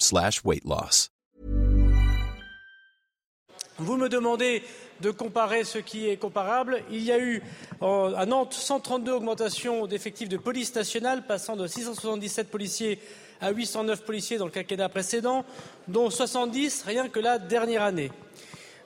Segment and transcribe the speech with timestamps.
[0.00, 0.40] Slash.
[3.78, 4.64] Vous me demandez
[5.00, 6.82] de comparer ce qui est comparable.
[6.90, 7.40] Il y a eu
[7.80, 12.98] en- à Nantes 132 augmentations d'effectifs de police nationale, passant de 677 policiers
[13.40, 15.44] à 809 policiers dans le quinquennat précédent,
[15.86, 18.10] dont 70 rien que la dernière année.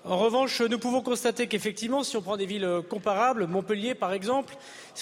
[0.04, 4.12] En revanche, nous pouvons constater qu'effectivement, si on prend des villes euh, comparables, Montpellier par
[4.12, 4.54] exemple,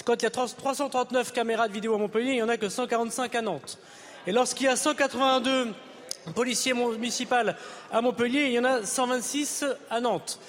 [0.05, 2.55] quand il y a 3- 339 caméras de vidéo à Montpellier, il n'y en a
[2.55, 3.77] que 145 à Nantes.
[4.27, 5.69] Et lorsqu'il y a 182
[6.35, 7.35] policiers municipaux
[7.91, 10.39] à Montpellier, il y en a 126 à Nantes.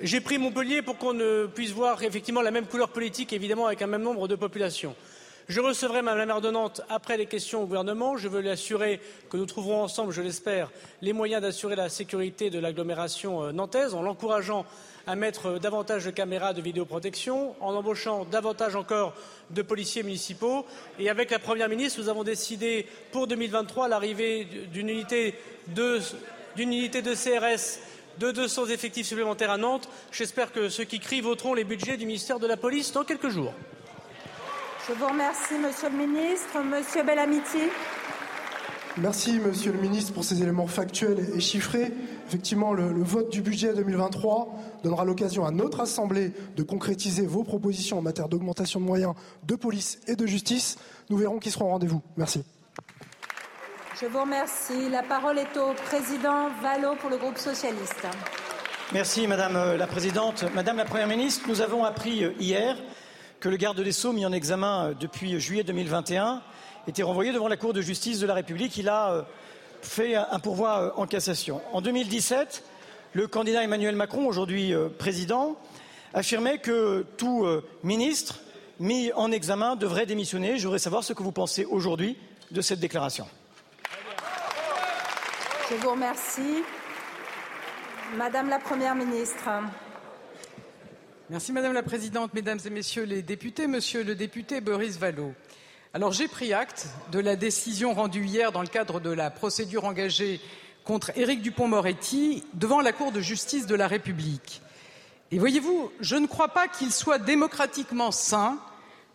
[0.00, 1.18] J'ai pris Montpellier pour qu'on
[1.54, 4.96] puisse voir effectivement la même couleur politique, évidemment, avec un même nombre de populations.
[5.48, 8.16] Je recevrai Mme la maire de Nantes après les questions au gouvernement.
[8.16, 10.70] Je veux lui assurer que nous trouverons ensemble, je l'espère,
[11.02, 14.64] les moyens d'assurer la sécurité de l'agglomération euh, nantaise en l'encourageant
[15.06, 19.14] à mettre euh, davantage de caméras de vidéoprotection, en embauchant davantage encore
[19.50, 20.64] de policiers municipaux.
[20.98, 25.34] Et avec la Première ministre, nous avons décidé pour 2023 l'arrivée d'une unité
[26.56, 27.78] unité de CRS
[28.18, 29.88] de 200 effectifs supplémentaires à Nantes.
[30.10, 33.28] J'espère que ceux qui crient voteront les budgets du ministère de la Police dans quelques
[33.28, 33.54] jours.
[34.88, 36.58] Je vous remercie, Monsieur le Ministre.
[36.58, 37.70] Monsieur Bellamiti.
[38.98, 41.92] Merci, Monsieur le Ministre, pour ces éléments factuels et chiffrés.
[42.26, 47.42] Effectivement, le, le vote du budget 2023 donnera l'occasion à notre Assemblée de concrétiser vos
[47.42, 50.76] propositions en matière d'augmentation de moyens de police et de justice.
[51.08, 52.02] Nous verrons qui seront au rendez-vous.
[52.16, 52.44] Merci.
[54.00, 54.90] Je vous remercie.
[54.90, 58.06] La parole est au président Vallot pour le groupe socialiste.
[58.92, 60.44] Merci Madame euh, la Présidente.
[60.54, 62.76] Madame la Première ministre, nous avons appris euh, hier
[63.40, 66.42] que le garde des Sceaux, mis en examen euh, depuis juillet 2021,
[66.86, 68.76] était renvoyé devant la Cour de justice de la République.
[68.76, 69.22] Il a euh,
[69.82, 71.60] fait un pourvoi euh, en cassation.
[71.72, 72.64] En 2017,
[73.14, 75.56] le candidat Emmanuel Macron, aujourd'hui euh, président,
[76.14, 77.46] affirmait que tout
[77.82, 78.40] ministre
[78.78, 80.58] mis en examen devrait démissionner.
[80.58, 82.18] Je voudrais savoir ce que vous pensez aujourd'hui
[82.50, 83.26] de cette déclaration.
[85.70, 86.62] Je vous remercie.
[88.18, 89.48] Madame la Première ministre.
[91.30, 95.32] Merci Madame la Présidente, Mesdames et Messieurs les députés, Monsieur le député Boris Vallot.
[95.94, 99.84] Alors j'ai pris acte de la décision rendue hier dans le cadre de la procédure
[99.84, 100.40] engagée
[100.84, 104.62] contre Éric Dupont-Moretti devant la Cour de justice de la République.
[105.32, 108.56] Et voyez-vous, je ne crois pas qu'il soit démocratiquement sain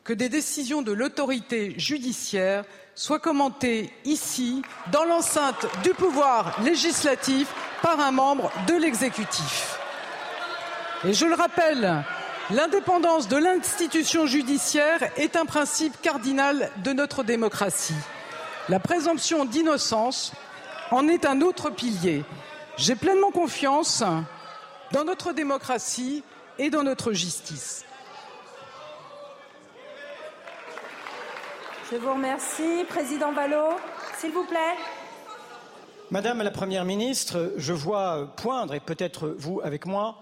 [0.04, 2.64] que des décisions de l'autorité judiciaire
[2.94, 4.62] soient commentées ici,
[4.92, 7.52] dans l'enceinte du pouvoir législatif,
[7.82, 9.80] par un membre de l'exécutif.
[11.04, 12.04] Et je le rappelle,
[12.50, 17.96] l'indépendance de l'institution judiciaire est un principe cardinal de notre démocratie.
[18.70, 20.34] La présomption d'innocence
[20.92, 22.24] en est un autre pilier.
[22.78, 24.04] J'ai pleinement confiance
[24.92, 26.24] dans notre démocratie
[26.58, 27.86] et dans notre justice.
[31.92, 32.84] Je vous remercie.
[32.90, 33.76] Président Vallot,
[34.18, 34.76] s'il vous plaît.
[36.12, 40.20] Madame la Première ministre, je vois poindre, et peut-être vous avec moi,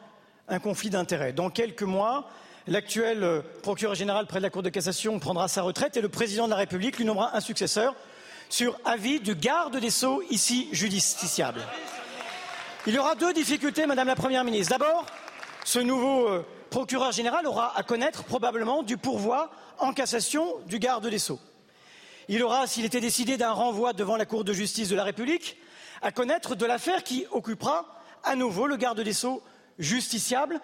[0.47, 1.33] un conflit d'intérêts.
[1.33, 2.29] Dans quelques mois,
[2.67, 6.09] l'actuel euh, procureur général près de la Cour de cassation prendra sa retraite et le
[6.09, 7.95] président de la République lui nommera un successeur
[8.49, 11.61] sur avis du garde des Sceaux, ici justiciable.
[12.85, 14.77] Il y aura deux difficultés, Madame la Première ministre.
[14.77, 15.05] D'abord,
[15.63, 21.07] ce nouveau euh, procureur général aura à connaître probablement du pourvoi en cassation du garde
[21.07, 21.39] des Sceaux.
[22.27, 25.57] Il aura, s'il était décidé d'un renvoi devant la Cour de justice de la République,
[26.01, 27.85] à connaître de l'affaire qui occupera
[28.23, 29.41] à nouveau le garde des Sceaux
[29.79, 30.59] justiciable.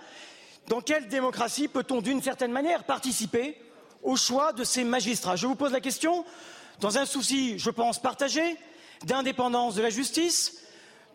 [0.68, 3.60] Dans quelle démocratie peut-on, d'une certaine manière, participer
[4.04, 5.36] au choix de ces magistrats?
[5.36, 6.26] Je vous pose la question
[6.80, 8.58] dans un souci, je pense, partagé
[9.06, 10.64] d'indépendance de la justice,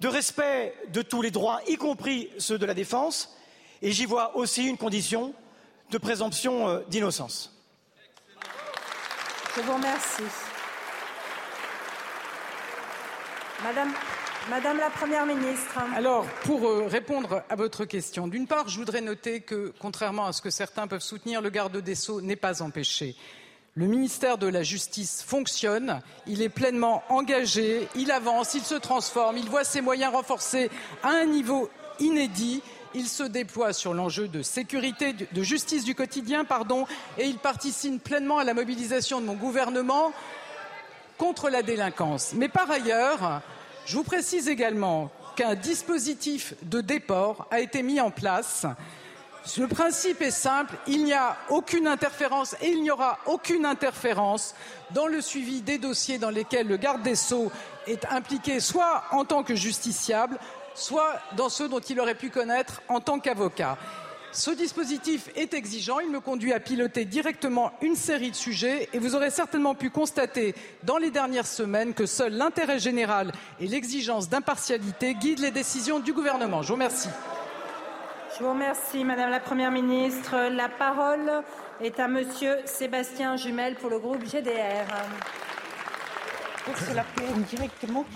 [0.00, 3.36] de respect de tous les droits, y compris ceux de la défense,
[3.82, 5.34] et j'y vois aussi une condition
[5.90, 7.52] de présomption euh, d'innocence.
[9.56, 10.22] Je vous remercie.
[13.62, 13.94] Madame,
[14.48, 15.76] Madame la Première ministre.
[15.96, 20.32] Alors, pour euh, répondre à votre question, d'une part, je voudrais noter que, contrairement à
[20.32, 23.16] ce que certains peuvent soutenir, le garde des Sceaux n'est pas empêché.
[23.74, 29.36] Le ministère de la Justice fonctionne, il est pleinement engagé, il avance, il se transforme,
[29.36, 30.70] il voit ses moyens renforcés
[31.02, 32.62] à un niveau inédit.
[32.94, 36.86] Il se déploie sur l'enjeu de sécurité, de justice du quotidien, pardon,
[37.18, 40.12] et il participe pleinement à la mobilisation de mon gouvernement
[41.18, 42.32] contre la délinquance.
[42.34, 43.42] Mais par ailleurs,
[43.86, 48.66] Je vous précise également qu'un dispositif de déport a été mis en place.
[49.56, 54.56] Le principe est simple, il n'y a aucune interférence et il n'y aura aucune interférence
[54.90, 57.52] dans le suivi des dossiers dans lesquels le garde des Sceaux
[57.86, 60.36] est impliqué soit en tant que justiciable,
[60.74, 63.78] soit dans ceux dont il aurait pu connaître en tant qu'avocat.
[64.36, 68.98] Ce dispositif est exigeant, il me conduit à piloter directement une série de sujets et
[68.98, 74.28] vous aurez certainement pu constater dans les dernières semaines que seul l'intérêt général et l'exigence
[74.28, 76.60] d'impartialité guident les décisions du gouvernement.
[76.60, 77.08] Je vous remercie.
[78.38, 80.36] Je vous remercie, Madame la Première ministre.
[80.50, 81.42] La parole
[81.80, 84.84] est à Monsieur Sébastien Jumel pour le groupe GDR.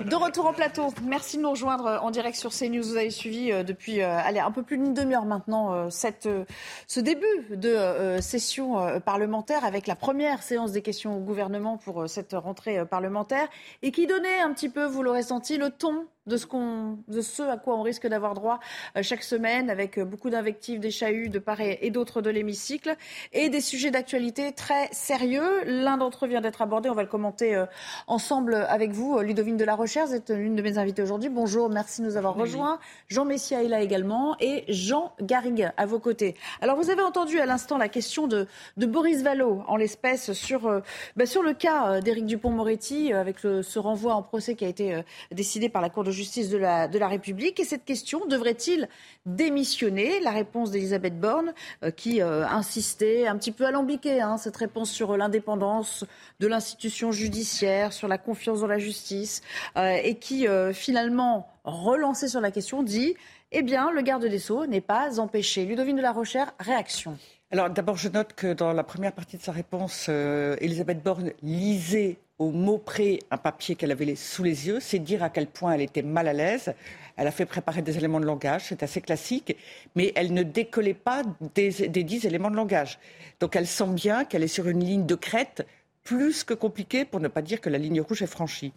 [0.05, 0.89] De retour en plateau.
[1.05, 2.83] Merci de nous rejoindre euh, en direct sur CNews.
[2.83, 7.27] Vous avez suivi euh, depuis euh, allez, un peu plus d'une demi-heure maintenant ce début
[7.51, 13.49] de session parlementaire avec la première séance des questions au gouvernement pour cette rentrée parlementaire
[13.83, 17.21] et qui donnait un petit peu, vous l'aurez senti, le ton de ce, qu'on, de
[17.21, 18.61] ce à quoi on risque d'avoir droit
[18.97, 22.97] euh, chaque semaine, avec euh, beaucoup d'invectives, des chahuts de part et d'autre de l'hémicycle,
[23.33, 25.65] et des sujets d'actualité très sérieux.
[25.67, 27.67] L'un d'entre eux vient d'être abordé, on va le commenter euh,
[28.07, 29.19] ensemble avec vous.
[29.19, 31.29] Ludovine de la Recherche, vous êtes l'une de mes invitées aujourd'hui.
[31.29, 32.79] Bonjour, merci de nous avoir rejoints.
[33.09, 36.37] Jean Messia est là également, et Jean Garrigue à vos côtés.
[36.61, 38.47] Alors vous avez entendu à l'instant la question de,
[38.77, 40.81] de Boris Vallot, en l'espèce, sur,
[41.17, 45.03] bah, sur le cas d'Éric Dupont-Moretti, avec le, ce renvoi en procès qui a été
[45.33, 47.59] décidé par la Cour de justice de la, de la République.
[47.61, 48.89] Et cette question, devrait-il
[49.27, 50.21] démissionner?
[50.21, 51.53] La réponse d'Elisabeth Borne,
[51.83, 56.05] euh, qui euh, insistait un petit peu alambiquée, hein, cette réponse sur l'indépendance
[56.41, 59.43] de l'institution judiciaire, sur la confiance dans la justice,
[59.77, 63.15] euh, et qui finalement, relancée sur la question, dit
[63.53, 65.65] eh bien, le garde des Sceaux n'est pas empêché.
[65.65, 67.17] Ludovine de la Rochère, réaction.
[67.51, 72.19] Alors d'abord, je note que dans la première partie de sa réponse, Elisabeth Borne lisait
[72.41, 74.81] au mot près un papier qu'elle avait sous les yeux.
[74.81, 76.75] C'est dire à quel point elle était mal à l'aise.
[77.17, 79.55] Elle a fait préparer des éléments de langage, c'est assez classique,
[79.95, 81.23] mais elle ne décollait pas
[81.55, 82.99] des, dix éléments de langage.
[83.41, 85.67] Donc elle sent bien qu'elle est sur une ligne de crête
[86.03, 88.73] plus que compliquée, pour ne pas dire que la ligne rouge est franchie.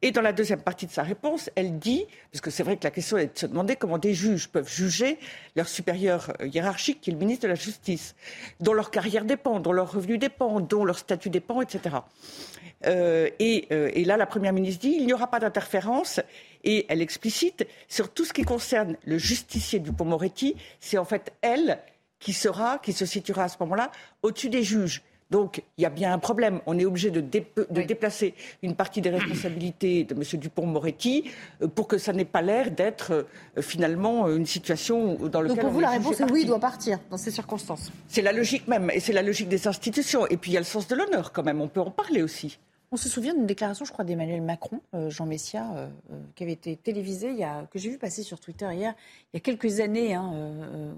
[0.00, 2.84] Et dans la deuxième partie de sa réponse, elle dit, parce que c'est vrai que
[2.84, 5.18] la question est de se demander comment des juges peuvent juger
[5.56, 8.14] leur supérieur euh, hiérarchique, qui est le ministre de la Justice,
[8.60, 11.96] dont leur carrière dépend, dont leur revenu dépend, dont leur statut dépend, etc.
[12.86, 16.20] Euh, euh, et, là, la Première ministre dit il n'y aura pas d'interférence.
[16.62, 21.32] Et elle explicite sur tout ce qui concerne le justicier du Dupont-Moretti, c'est en fait
[21.40, 21.80] elle
[22.20, 23.90] qui sera, qui se situera à ce moment-là
[24.22, 25.02] au-dessus des juges.
[25.30, 26.60] Donc, il y a bien un problème.
[26.66, 30.22] On est obligé de, déplacer une partie des responsabilités de M.
[30.40, 31.30] Dupont-Moretti
[31.62, 33.26] euh, pour que ça n'ait pas l'air d'être
[33.60, 35.56] finalement une situation dans laquelle.
[35.56, 37.92] Donc, pour vous, la réponse est oui, il doit partir dans ces circonstances.
[38.06, 40.26] C'est la logique même, et c'est la logique des institutions.
[40.26, 41.60] Et puis, il y a le sens de l'honneur quand même.
[41.60, 42.58] On peut en parler aussi.
[42.90, 46.42] On se souvient d'une déclaration, je crois, d'Emmanuel Macron, euh, Jean Messia, euh, euh, qui
[46.42, 48.94] avait été télévisée, il y a, que j'ai vu passer sur Twitter hier,
[49.32, 50.32] il y a quelques années, hein,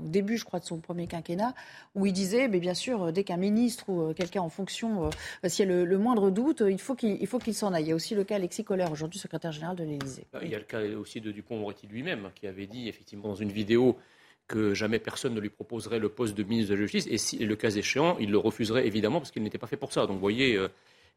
[0.04, 1.52] au début, je crois, de son premier quinquennat,
[1.96, 5.10] où il disait, mais bien sûr, dès qu'un ministre ou quelqu'un en fonction,
[5.44, 7.84] s'il y a le, moindre doute, il faut qu'il s'en aille.
[7.84, 10.26] Il y a aussi le cas Alexis Kohler, aujourd'hui secrétaire général de l'Élysée.
[10.42, 13.50] Il y a le cas aussi de Dupont-Moretti lui-même, qui avait dit, effectivement, dans une
[13.50, 13.98] vidéo,
[14.46, 17.38] que jamais personne ne lui proposerait le poste de ministre de la Justice, et si
[17.38, 20.06] le cas échéant, il le refuserait évidemment parce qu'il n'était pas fait pour ça.
[20.06, 20.58] Donc, vous voyez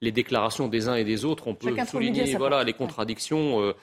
[0.02, 3.62] les déclarations des uns et des autres, on peut souligner voilà, les contradictions.
[3.62, 3.74] Euh.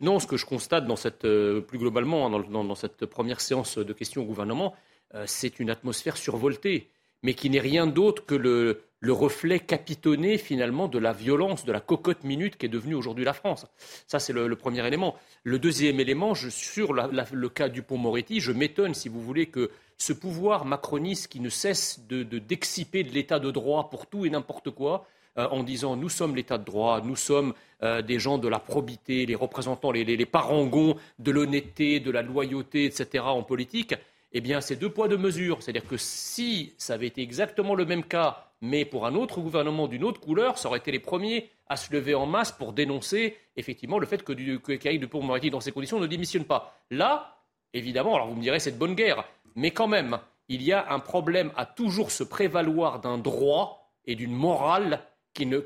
[0.00, 3.78] non, ce que je constate dans cette, euh, plus globalement hein, dans, cette première séance
[3.78, 4.74] de questions au gouvernement,
[5.14, 6.88] euh, c'est une atmosphère survoltée,
[7.22, 11.80] mais qui n'est rien d'autre que le, reflet capitonné finalement de la violence, de la
[11.80, 13.66] cocotte minute qui est devenue aujourd'hui la France.
[14.06, 15.16] Ça, c'est le, premier élément.
[15.42, 19.70] Le deuxième élément, sur le cas du pont Moretti, je m'étonne, si vous voulez, que
[20.00, 24.30] ce pouvoir macroniste qui ne cesse de, d'exciper de l'état de droit pour tout et
[24.30, 25.06] n'importe quoi,
[25.38, 28.58] euh, en disant nous sommes l'État de droit, nous sommes euh, des gens de la
[28.58, 33.24] probité, les représentants, les, parangons de l'honnêteté, de la loyauté, etc.
[33.24, 33.94] en politique,
[34.32, 35.62] eh bien c'est deux poids, deux mesures.
[35.62, 39.86] C'est-à-dire que si ça avait été exactement le même cas, mais pour un autre gouvernement
[39.86, 43.36] d'une autre couleur, ça aurait été les premiers à se lever en masse pour dénoncer
[43.56, 46.76] effectivement le fait que, que de Dupond-Moretti, dans ces conditions, ne démissionne pas.
[46.90, 47.38] Là,
[47.72, 50.18] évidemment, alors vous me direz, c'est de bonne guerre, mais quand même,
[50.48, 55.00] il y a un problème à toujours se prévaloir d'un droit et d'une morale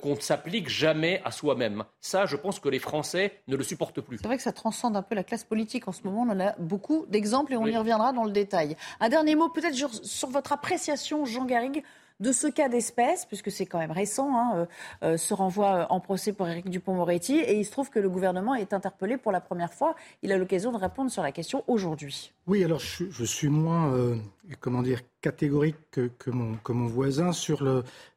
[0.00, 1.84] qu'on ne s'applique jamais à soi-même.
[2.00, 4.18] Ça, je pense que les Français ne le supportent plus.
[4.18, 6.22] C'est vrai que ça transcende un peu la classe politique en ce moment.
[6.22, 8.76] On en a beaucoup d'exemples et on y reviendra dans le détail.
[9.00, 11.82] Un dernier mot peut-être sur, votre appréciation, Jean Garrigue,
[12.20, 14.66] de ce cas d'espèce, puisque c'est quand même récent, hein, euh,
[15.02, 18.54] euh, ce renvoi en procès pour Éric Dupont-Moretti, et il se trouve que le gouvernement
[18.54, 19.96] est interpellé pour la première fois.
[20.22, 22.32] Il a l'occasion de répondre sur la question aujourd'hui.
[22.46, 24.16] Oui, alors je, suis moins, euh,
[24.60, 27.64] comment dire, catégorique que, mon, voisin sur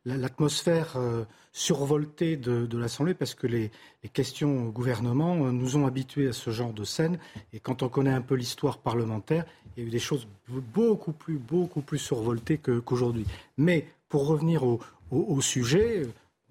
[0.06, 1.24] l'atmosphère euh,
[1.58, 3.72] survoltée de, l'Assemblée, parce que les,
[4.14, 7.18] questions au gouvernement euh, nous ont habitués à ce genre de scène.
[7.52, 9.44] Et quand on connaît un peu l'histoire parlementaire,
[9.76, 13.26] il y a eu des choses beaucoup plus, beaucoup plus survoltées qu'aujourd'hui.
[13.58, 16.04] Mais pour revenir au, sujet,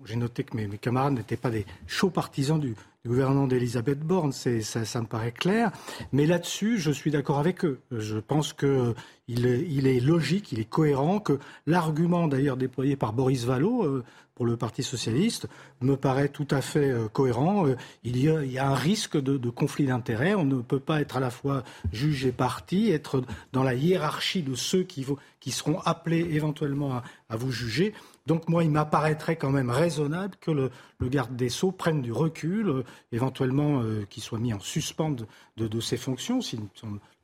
[0.05, 2.75] j'ai noté que mes, camarades n'étaient pas des chauds partisans du,
[3.07, 5.71] gouvernement d'Elisabeth Borne, ça, ça, me paraît clair.
[6.13, 7.79] Mais là-dessus, je suis d'accord avec eux.
[7.93, 8.95] Je pense qu'il
[9.29, 14.03] il est logique, il est cohérent, que l'argument d'ailleurs déployé par Boris euh,
[14.37, 15.49] pour le Parti socialiste
[15.81, 17.67] me paraît tout à fait euh, cohérent.
[17.67, 20.35] Euh, il y, a, un risque de, conflit d'intérêts.
[20.35, 24.43] On ne peut pas être à la fois juge et parti, être dans la hiérarchie
[24.43, 25.05] de ceux qui,
[25.51, 27.95] seront appelés éventuellement à, vous juger.
[28.27, 30.71] Donc moi, il m'apparaîtrait quand même raisonnable que le,
[31.09, 35.17] garde des Sceaux prenne du recul, euh, éventuellement qu'il soit mis en suspens
[35.57, 36.61] de, ses fonctions, s'il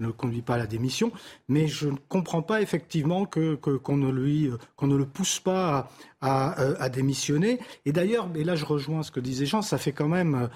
[0.02, 1.12] ne conduit pas à la démission.
[1.48, 5.88] Mais je ne comprends pas effectivement qu'on que, qu'on ne, euh, ne le pousse pas
[6.20, 7.58] à, à, démissionner.
[7.84, 10.48] Et d'ailleurs, et là je rejoins ce que disait Jean, ça fait quand même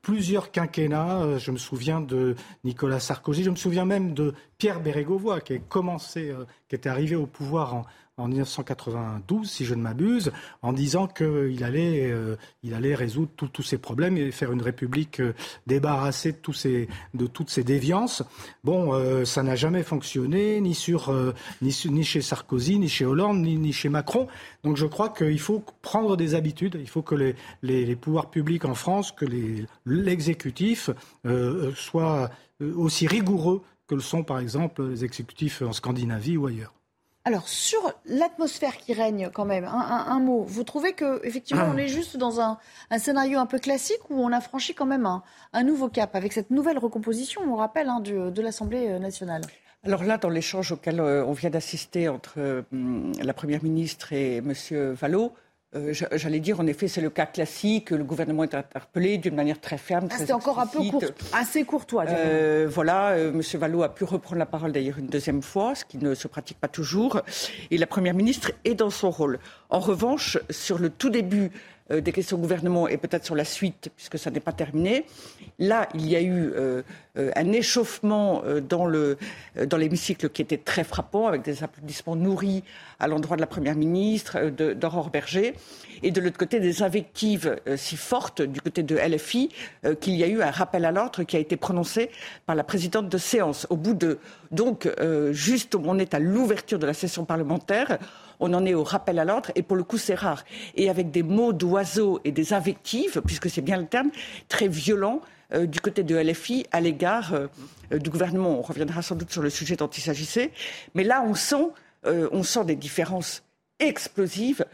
[0.00, 1.38] plusieurs quinquennats.
[1.38, 6.34] Je me souviens de Nicolas Sarkozy, je me souviens même de Pierre Bérégovoy, qui, commencé,
[6.68, 7.84] qui était arrivé au pouvoir en
[8.18, 12.36] en 1992, si je ne m'abuse, en disant qu'il allait, euh,
[12.72, 15.32] allait résoudre tous ces problèmes et faire une république euh,
[15.66, 18.22] débarrassée de toutes ces déviances.
[18.64, 21.12] Bon, euh, ça n'a jamais fonctionné, ni, sur,
[21.60, 24.26] ni, chez Sarkozy, ni chez Hollande, ni, chez Macron.
[24.64, 28.74] Donc je crois qu'il faut prendre des habitudes, il faut que les, pouvoirs publics en
[28.74, 29.26] France, que
[29.86, 30.90] l'exécutif
[31.74, 32.30] soient
[32.60, 36.72] aussi rigoureux que le sont par exemple les exécutifs en Scandinavie ou ailleurs.
[37.24, 40.42] Alors, sur l'atmosphère qui règne quand même, un, mot.
[40.42, 42.58] Vous trouvez qu'effectivement, on est juste dans un,
[42.98, 45.06] scénario un peu classique où on a franchi quand même
[45.52, 49.42] un, nouveau cap avec cette nouvelle recomposition, on rappelle, hein, de l'Assemblée nationale
[49.84, 52.62] alors là, dans l'échange auquel euh, on vient d'assister entre euh,
[53.20, 54.54] la Première ministre et M.
[54.92, 55.32] Vallot,
[55.74, 57.90] euh, j'allais dire, en effet, c'est le cas classique.
[57.90, 60.08] Le gouvernement est interpellé d'une manière très ferme.
[60.10, 61.02] Ah, C'était encore un peu court,
[61.32, 62.04] assez courtois.
[62.08, 63.40] Euh, voilà, euh, M.
[63.58, 66.58] Vallot a pu reprendre la parole d'ailleurs une deuxième fois, ce qui ne se pratique
[66.60, 67.22] pas toujours.
[67.70, 69.38] Et la Première ministre est dans son rôle.
[69.70, 71.50] En revanche, sur le tout début
[71.90, 75.04] euh, des questions au gouvernement et peut-être sur la suite, puisque ça n'est pas terminé.
[75.58, 76.82] Là, il y a eu euh,
[77.18, 78.88] euh, un échauffement dans,
[79.66, 82.62] dans l'hémicycle qui était très frappant, avec des applaudissements nourris
[83.00, 85.54] à l'endroit de la Première ministre, d'Aurore Berger,
[86.04, 89.50] et de l'autre côté des invectives si fortes du côté de LFI
[90.00, 92.10] qu'il y a eu un rappel à l'ordre qui a été prononcé
[92.46, 93.66] par la présidente de séance.
[93.70, 94.18] Au bout de
[94.50, 94.88] donc
[95.32, 97.98] juste on est à l'ouverture de la session parlementaire,
[98.42, 100.44] on en est au rappel à l'ordre, et pour le coup, c'est rare.
[100.74, 104.10] Et avec des mots d'oiseaux et des invectives, puisque c'est bien le terme,
[104.48, 105.20] très violents
[105.54, 107.46] euh, du côté de LFI à l'égard euh,
[107.92, 108.58] euh, du gouvernement.
[108.58, 110.50] On reviendra sans doute sur le sujet dont il s'agissait.
[110.94, 111.68] Mais là, on sent,
[112.04, 113.44] on sent des différences
[113.78, 114.64] explosives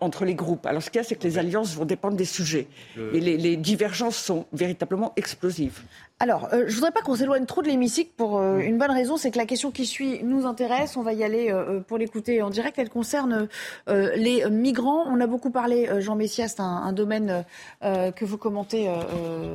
[0.00, 0.66] entre les groupes.
[0.66, 2.68] Alors ce qu'il y a, c'est que les alliances vont dépendre des sujets.
[2.96, 5.82] Et les, divergences sont véritablement explosives.
[6.20, 8.92] Alors, euh, je ne voudrais pas qu'on s'éloigne trop de l'hémicycle pour euh, une bonne
[8.92, 10.96] raison, c'est que la question qui suit nous intéresse.
[10.96, 12.78] On va y aller euh, pour l'écouter en direct.
[12.78, 13.48] Elle concerne
[13.88, 15.04] les migrants.
[15.08, 17.44] On a beaucoup parlé, Jean Messias, c'est un, domaine
[17.82, 18.88] que vous commentez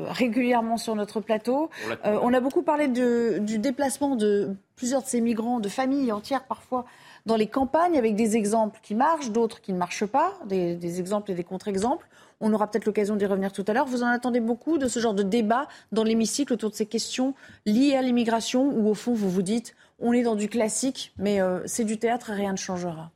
[0.09, 1.69] régulièrement sur notre plateau.
[2.03, 6.85] on a beaucoup parlé du déplacement de plusieurs de ces migrants, de familles entières parfois,
[7.25, 11.31] dans les campagnes, avec des exemples qui marchent, d'autres qui ne marchent pas, des exemples
[11.31, 12.07] et des contre-exemples.
[12.41, 13.85] On aura peut-être l'occasion d'y revenir tout à l'heure.
[13.85, 17.33] Vous en attendez beaucoup de ce genre de débat dans l'hémicycle autour de ces questions
[17.65, 21.41] liées à l'immigration, où au fond vous vous dites on est dans du classique, mais
[21.41, 23.11] euh, c'est du théâtre et rien ne changera.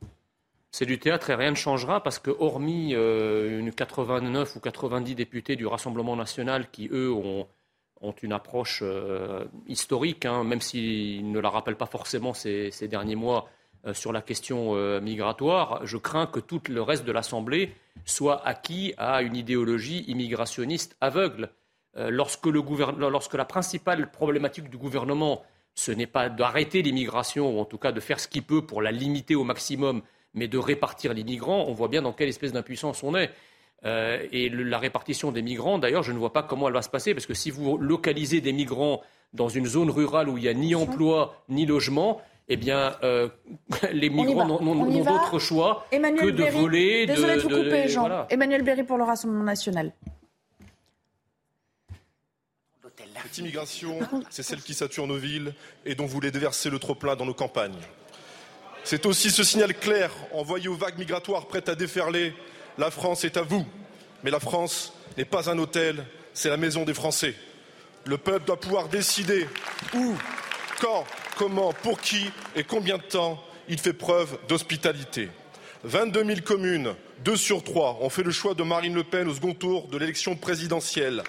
[0.70, 5.14] C'est du théâtre et rien ne changera parce que, hormis euh, une 89 ou 90
[5.14, 7.46] députés du Rassemblement national qui, eux, ont,
[8.22, 13.48] une approche euh, historique, hein, même s'ils ne la rappellent pas forcément ces derniers mois,
[13.92, 17.74] sur la question euh, migratoire, je crains que tout le reste de l'Assemblée
[18.06, 21.50] soit acquis à une idéologie immigrationniste aveugle.
[21.96, 25.42] Euh, lorsque, lorsque la principale problématique du gouvernement,
[25.74, 28.80] ce n'est pas d'arrêter l'immigration, ou en tout cas de faire ce qu'il peut pour
[28.80, 32.52] la limiter au maximum, mais de répartir les migrants, on voit bien dans quelle espèce
[32.52, 33.30] d'impuissance on est.
[33.84, 37.12] et la répartition des migrants, d'ailleurs, je ne vois pas comment elle va se passer,
[37.14, 39.02] parce que si vous localisez des migrants
[39.34, 43.28] dans une zone rurale où il n'y a ni emploi ni logement, eh bien, euh,
[43.92, 47.06] les migrants n'ont d'autre choix que de voler.
[47.06, 48.26] Désolé de, vous couper, Jean.
[48.28, 49.92] Emmanuel Berry pour le Rassemblement national.
[53.24, 53.98] Cette immigration,
[54.30, 57.34] c'est celle qui sature nos villes et dont vous voulez déverser le trop-plein dans nos
[57.34, 57.80] campagnes.
[58.84, 62.34] C'est aussi ce signal clair envoyé aux vagues migratoires prêtes à déferler.
[62.78, 63.64] La France est à vous.
[64.22, 67.34] Mais la France n'est pas un hôtel, c'est la maison des Français.
[68.06, 69.48] Le peuple doit pouvoir décider
[69.94, 70.14] où
[70.80, 71.04] Quand,
[71.36, 75.28] comment, pour qui et combien de temps il fait preuve d'hospitalité
[75.84, 79.34] 22 000 communes, deux sur trois, ont fait le choix de Marine Le Pen au
[79.34, 81.22] second tour de l'élection présidentielle.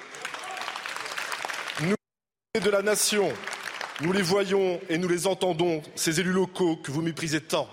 [1.81, 1.95] Nous,
[2.61, 3.33] de la nation,
[3.99, 7.67] nous les voyons et nous les entendons, ces élus locaux que vous méprisez tant.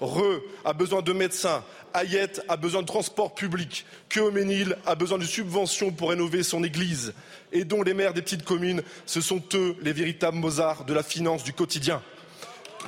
[0.00, 5.24] Re a besoin de médecins, Ayette a besoin de transport public, Keoménil a besoin de
[5.24, 7.14] subventions pour rénover son église,
[7.52, 11.04] et dont les maires des petites communes, ce sont eux les véritables Mozart de la
[11.04, 12.02] finance du quotidien.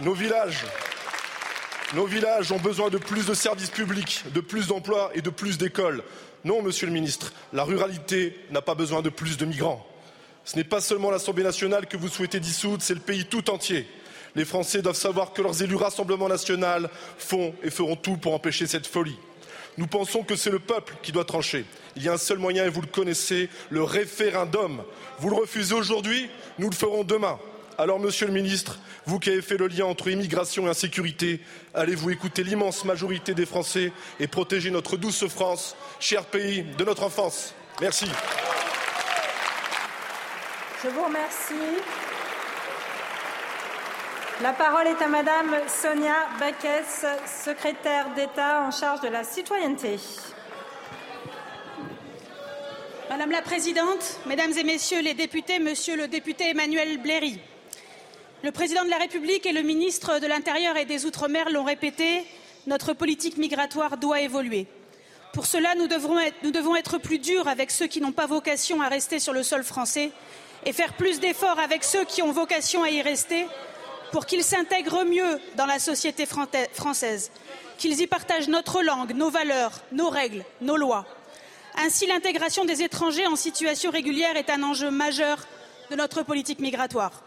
[0.03, 0.65] Nos villages
[2.51, 6.03] ont besoin de plus de services publics, de plus d'emplois et de plus d'écoles.
[6.45, 9.87] Non, monsieur le ministre, la ruralité n'a pas besoin de plus de migrants.
[10.45, 13.87] Ce n'est pas seulement l'Assemblée nationale que vous souhaitez dissoudre, c'est le pays tout entier.
[14.37, 18.66] Les Français doivent savoir que leurs élus Rassemblement national font et feront tout pour empêcher
[18.66, 19.16] cette folie.
[19.78, 21.64] Nous pensons que c'est le peuple qui doit trancher.
[21.97, 24.83] Il y a un seul moyen et vous le connaissez, le référendum.
[25.19, 26.28] Vous le refusez aujourd'hui,
[26.59, 27.38] nous le ferons demain.
[27.78, 31.40] Alors, monsieur le ministre, vous qui avez fait le lien entre immigration et insécurité,
[31.73, 33.90] allez-vous écouter l'immense majorité des Français
[34.21, 37.55] et protéger notre douce France, cher pays de notre enfance?
[37.81, 38.07] Merci.
[40.83, 41.83] Je vous remercie.
[44.43, 47.07] La parole est à Madame Sonia Baquès,
[47.43, 49.99] secrétaire d'État en charge de la citoyenneté.
[53.09, 57.40] Madame la Présidente, Mesdames et Messieurs les députés, Monsieur le député Emmanuel Bléry,
[58.45, 62.23] le Président de la République et le ministre de l'Intérieur et des Outre-mer l'ont répété,
[62.66, 64.66] notre politique migratoire doit évoluer.
[65.33, 65.88] Pour cela, nous,
[66.43, 69.43] nous devons être plus durs avec ceux qui n'ont pas vocation à rester sur le
[69.43, 70.11] sol français
[70.66, 73.47] et faire plus d'efforts avec ceux qui ont vocation à y rester
[74.13, 77.31] pour qu'ils s'intègrent mieux dans la société française,
[77.79, 81.07] qu'ils y partagent notre langue, nos valeurs, nos règles, nos lois.
[81.79, 85.47] Ainsi, l'intégration des étrangers en situation régulière est un enjeu majeur
[85.91, 87.23] de notre politique migratoire.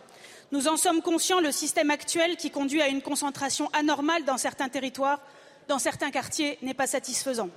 [0.51, 4.69] Nous en sommes conscients, le système actuel, qui conduit à une concentration anormale dans certains
[4.69, 5.21] territoires,
[5.67, 7.49] dans certains quartiers, n'est pas satisfaisant.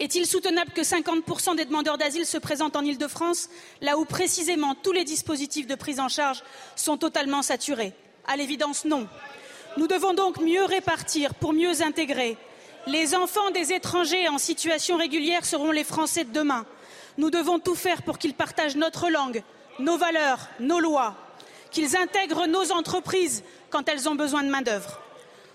[0.00, 3.48] Est-il soutenable que 50% des demandeurs d'asile se présentent en Île-de-France,
[3.80, 6.44] là où précisément tous les dispositifs de prise en charge
[6.76, 7.92] sont totalement saturés?
[8.26, 9.08] À l'évidence, non.
[9.76, 12.36] Nous devons donc mieux répartir pour mieux intégrer.
[12.86, 16.64] Les enfants des étrangers en situation régulière seront les Français de demain.
[17.16, 19.42] Nous devons tout faire pour qu'ils partagent notre langue,
[19.80, 21.16] nos valeurs, nos lois,
[21.72, 25.00] qu'ils intègrent nos entreprises quand elles ont besoin de main-d'œuvre.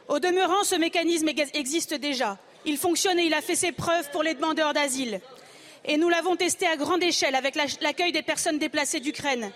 [0.10, 2.38] Au demeurant, ce mécanisme existe déjà.
[2.66, 5.20] Il fonctionne et il a fait ses preuves pour les demandeurs d'asile.
[5.86, 9.52] Et nous l'avons testé à grande échelle avec l'accueil des personnes déplacées d'Ukraine.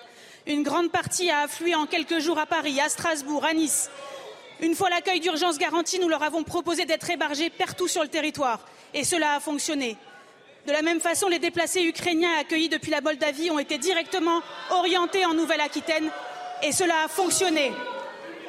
[0.46, 3.90] Une grande partie a afflué en quelques jours à Paris, à Strasbourg, à Nice.
[4.60, 8.60] Une fois l'accueil d'urgence garanti, nous leur avons proposé d'être hébergés partout sur le territoire.
[8.94, 9.98] Et cela a fonctionné.
[10.66, 14.42] De la même façon, les déplacés ukrainiens accueillis depuis la Moldavie ont été directement
[14.72, 16.10] orientés en Nouvelle-Aquitaine.
[16.64, 17.72] Et cela a fonctionné.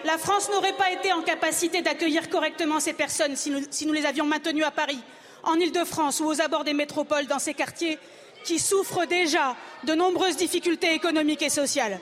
[0.05, 3.93] La France n'aurait pas été en capacité d'accueillir correctement ces personnes si nous, si nous,
[3.93, 4.99] les avions maintenues à Paris,
[5.43, 7.99] en Île-de-France ou aux abords des métropoles, dans ces quartiers
[8.45, 11.99] qui souffrent déjà de nombreuses difficultés économiques et sociales.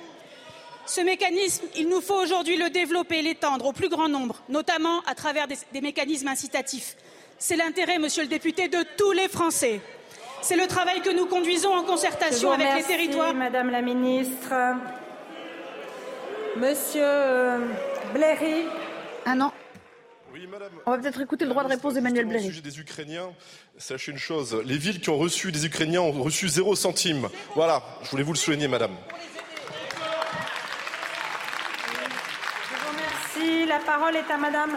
[0.84, 5.00] Ce mécanisme, il nous faut aujourd'hui le développer et l'étendre au plus grand nombre, notamment
[5.06, 6.96] à travers des, des mécanismes incitatifs.
[7.38, 9.80] C'est l'intérêt, monsieur le député, de tous les Français.
[10.42, 13.34] C'est le travail que nous conduisons en concertation avec les territoires.
[13.34, 14.52] Madame la ministre.
[16.58, 17.58] Monsieur euh,
[18.14, 18.64] Blairy.
[19.26, 19.52] Ah non.
[20.32, 20.70] Oui, madame.
[20.86, 22.46] On va peut-être écouter le droit de réponse d'Emmanuel Blairy.
[22.46, 23.30] Au sujet des Ukrainiens,
[23.76, 27.28] sachez une chose, les villes qui ont reçu des Ukrainiens ont reçu zéro centime.
[27.54, 28.92] Voilà, je voulais vous le souligner, madame.
[32.70, 33.66] Je vous remercie.
[33.66, 34.76] La parole est à madame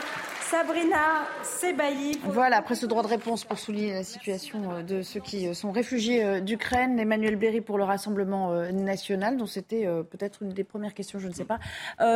[0.49, 2.19] Sabrina Sebailly.
[2.23, 5.53] Voilà, après ce droit de réponse pour souligner la situation euh, de ceux qui euh,
[5.53, 10.63] sont réfugiés euh, d'Ukraine, Emmanuel Berry pour le Rassemblement national, dont c'était peut-être une des
[10.63, 11.59] premières questions, je ne sais pas.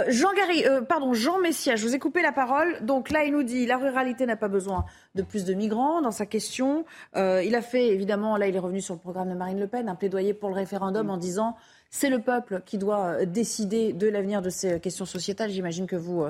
[0.08, 2.84] Jean Gary, pardon, Jean Messia, je vous ai coupé la parole.
[2.84, 6.12] Donc là, il nous dit la ruralité n'a pas besoin de plus de migrants dans
[6.12, 6.86] sa question.
[7.16, 9.90] il a fait évidemment, là, il est revenu sur le programme de Marine Le Pen,
[9.90, 11.56] un plaidoyer pour le référendum en disant
[11.94, 15.52] c'est le peuple qui doit décider de l'avenir de ces questions sociétales.
[15.52, 16.26] J'imagine que vous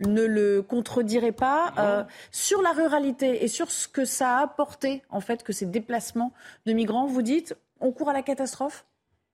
[0.00, 1.72] ne le contredirez pas.
[1.78, 5.64] Euh, sur la ruralité et sur ce que ça a apporté, en fait, que ces
[5.64, 6.34] déplacements
[6.66, 8.84] de migrants, vous dites, on court à la catastrophe?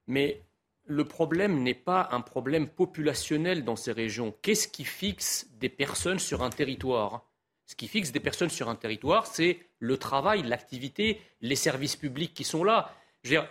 [0.07, 0.41] Mais
[0.87, 4.33] le problème n'est pas un problème populationnel dans ces régions.
[4.41, 7.27] Qu'est-ce qui fixe des personnes sur un territoire?
[7.67, 12.35] Ce qui fixe des personnes sur un territoire, c'est le travail, l'activité, les services publics
[12.35, 12.93] qui sont là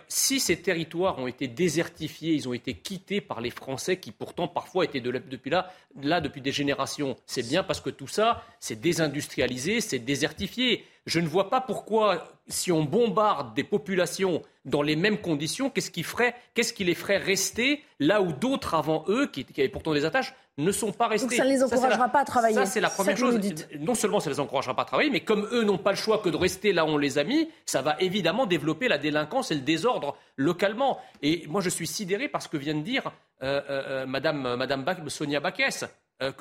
[0.08, 4.46] si ces territoires ont été désertifiés, ils ont été quittés par les Français qui pourtant
[4.46, 8.80] parfois étaient depuis là, là depuis des générations, c'est bien parce que tout ça, c'est
[8.80, 10.84] désindustrialisé, c'est désertifié.
[11.06, 15.90] Je ne vois pas pourquoi, si on bombarde des populations dans les mêmes conditions, qu'est-ce
[15.90, 19.70] qui, ferait, qu'est-ce qui les ferait rester là où d'autres avant eux, qui, qui avaient
[19.70, 21.28] pourtant des attaches, ne sont pas restés.
[21.28, 22.54] Donc ça ne les encouragera pas à travailler.
[22.54, 23.40] Ça, c'est la première chose.
[23.80, 25.96] Non seulement ça ne les encouragera pas à travailler, mais comme eux n'ont pas le
[25.96, 28.98] choix que de rester là où on les a mis, ça va évidemment développer la
[28.98, 31.00] délinquance et le désordre localement.
[31.22, 33.10] Et moi, je suis sidéré par ce que vient de dire
[33.42, 35.84] euh, euh, euh Madame, Sonia Baquès.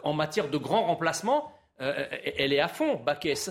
[0.04, 3.50] en matière de grand remplacement, elle est à fond, Baquès.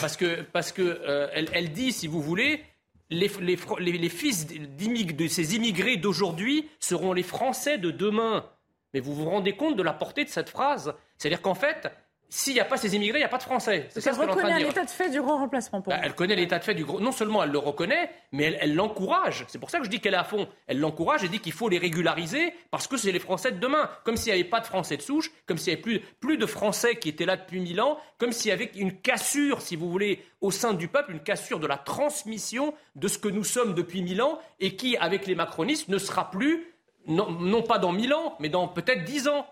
[0.00, 1.00] Parce que, parce que
[1.32, 2.62] elle, elle, dit, si vous voulez,
[3.10, 3.58] les, les,
[3.92, 8.46] les fils de ces immigrés d'aujourd'hui seront les Français de demain.
[8.94, 11.88] Mais vous vous rendez compte de la portée de cette phrase C'est-à-dire qu'en fait,
[12.32, 13.88] s'il n'y a pas ces immigrés, il n'y a pas de Français.
[13.90, 16.60] C'est ça elle reconnaît l'état de fait du grand remplacement pour bah, Elle connaît l'état
[16.60, 17.00] de fait du gros.
[17.00, 19.44] Non seulement elle le reconnaît, mais elle l'encourage.
[19.48, 20.48] C'est pour ça que je dis qu'elle est à fond.
[20.68, 23.90] Elle l'encourage et dit qu'il faut les régulariser parce que c'est les Français de demain.
[24.04, 26.36] Comme s'il n'y avait pas de Français de souche, comme s'il n'y avait plus, plus
[26.36, 29.74] de Français qui étaient là depuis mille ans, comme s'il y avait une cassure, si
[29.74, 33.44] vous voulez, au sein du peuple, une cassure de la transmission de ce que nous
[33.44, 36.70] sommes depuis mille ans et qui, avec les macronistes, ne sera plus
[37.06, 39.46] non, pas dans mille ans, mais dans peut-être dix ans.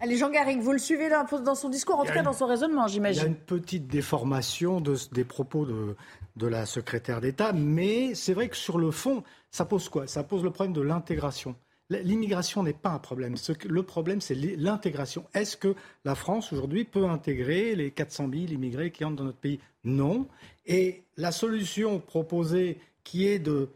[0.00, 2.86] Allez, Jean Garrigue, vous le suivez dans, son discours, en tout cas dans son raisonnement,
[2.86, 3.20] j'imagine.
[3.20, 5.96] Il y a une petite déformation des propos de,
[6.36, 10.06] de la secrétaire d'État, mais c'est vrai que sur le fond, ça pose quoi?
[10.06, 11.54] Ça pose le problème de l'intégration.
[11.90, 13.34] L'immigration n'est pas un problème.
[13.68, 15.24] Le problème, c'est l'intégration.
[15.34, 15.74] Est-ce que
[16.04, 19.58] la France, aujourd'hui, peut intégrer les 400 000 immigrés qui entrent dans notre pays?
[19.82, 20.28] Non.
[20.66, 23.70] Et la solution proposée, qui est de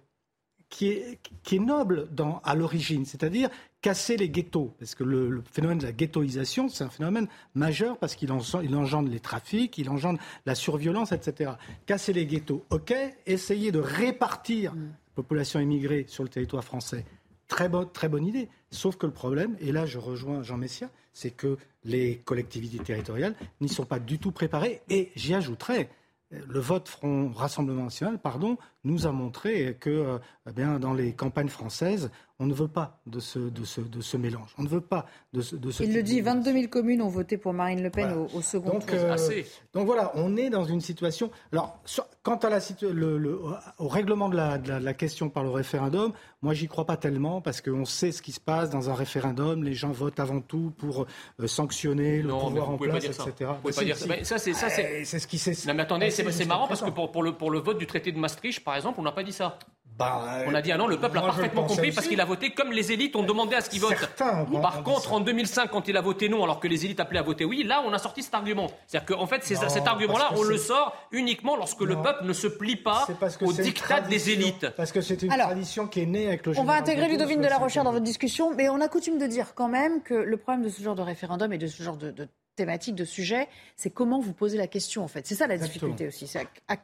[0.74, 3.48] qui est, qui est noble dans, à l'origine, c'est-à-dire
[3.80, 4.74] casser les ghettos.
[4.80, 8.28] Parce que le, phénomène de la ghettoisation, c'est un phénomène majeur parce qu'il
[8.64, 11.52] il engendre les trafics, il engendre la surviolence, etc.
[11.86, 12.92] Casser les ghettos, ok.
[13.24, 14.80] Essayer de répartir la
[15.14, 17.04] population immigrée sur le territoire français,
[17.46, 18.48] très, bonne, très bonne idée.
[18.72, 23.36] Sauf que le problème, et là je rejoins Jean Messia, c'est que les collectivités territoriales
[23.60, 24.82] n'y sont pas du tout préparées.
[24.90, 25.88] Et j'y ajouterais,
[26.30, 30.18] le vote Front Rassemblement National pardon, nous a montré que euh,
[30.48, 34.00] eh bien, dans les campagnes françaises, on ne veut pas de ce, de ce, de
[34.00, 34.52] ce mélange.
[34.58, 37.38] On ne veut pas de ce, de Il le dit, 22 000 communes ont voté
[37.38, 38.98] pour Marine Le Pen au, second donc, tour.
[38.98, 39.42] Euh,
[39.72, 41.30] donc voilà, on est dans une situation.
[41.52, 41.80] Alors,
[42.24, 43.40] quant à la, le,
[43.78, 47.40] au règlement de la, de, la, question par le référendum, moi, j'y crois pas tellement
[47.40, 49.62] parce qu'on sait ce qui se passe dans un référendum.
[49.62, 51.06] Les gens votent avant tout pour
[51.40, 53.32] euh, sanctionner le pouvoir en place, etc.
[53.40, 54.24] Vous pouvez pas dire ça.
[54.24, 55.54] ça, c'est ça, c'est ce qui s'est.
[55.68, 58.10] Non, mais attendez, c'est marrant parce que pour, pour, le, pour le vote du traité
[58.10, 59.58] de Maastricht, par exemple, on n'a pas dit ça.
[59.96, 62.50] Bah, on a dit ah non, le peuple a parfaitement compris parce qu'il a voté
[62.50, 63.94] comme les élites ont demandé à ce qu'il vote.
[64.16, 67.22] Par contre, en 2005, quand il a voté non, alors que les élites appelaient à
[67.22, 68.66] voter oui, là, on a sorti cet argument.
[68.88, 72.76] C'est-à-dire qu'en fait, cet argument-là, on le sort uniquement lorsque le peuple ne se plie
[72.76, 73.06] pas
[73.40, 74.70] au dictat des élites.
[74.70, 76.58] Parce que c'est une tradition qui est née avec le.
[76.58, 79.26] On va intégrer Ludovine de la Rochère dans votre discussion, mais on a coutume de
[79.26, 81.96] dire quand même que le problème de ce genre de référendum et de ce genre
[81.96, 82.12] de,
[82.56, 85.26] thématique, de sujet, c'est comment vous posez la question en fait.
[85.26, 86.26] C'est ça la difficulté aussi.
[86.26, 86.76] C'est à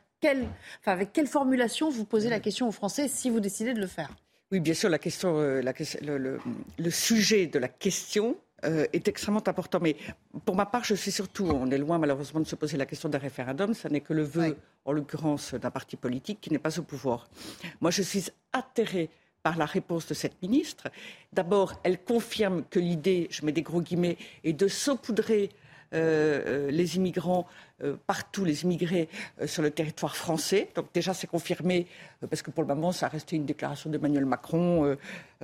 [0.87, 4.11] avec quelle formulation vous posez la question aux Français si vous décidez de le faire?
[4.53, 5.63] Oui, bien sûr, la question, euh,
[6.03, 9.79] le, sujet de la question euh, est extrêmement important.
[9.81, 9.97] Mais
[10.45, 13.09] pour ma part, je suis surtout, on est loin malheureusement de se poser la question
[13.09, 16.79] d'un référendum, ça n'est que le vœu, en l'occurrence, d'un parti politique qui n'est pas
[16.81, 17.29] au pouvoir.
[17.81, 19.09] Moi, je suis atterrée
[19.43, 20.89] par la réponse de cette ministre.
[21.33, 25.51] D'abord, elle confirme que l'idée, je mets des gros guillemets, est de saupoudrer
[25.93, 27.47] euh, les immigrants
[27.83, 29.09] euh, partout les immigrés
[29.41, 30.69] euh, sur le territoire français.
[30.75, 31.87] Donc déjà, c'est confirmé,
[32.23, 34.97] euh, parce que pour le moment, ça a resté une déclaration d'Emmanuel Macron.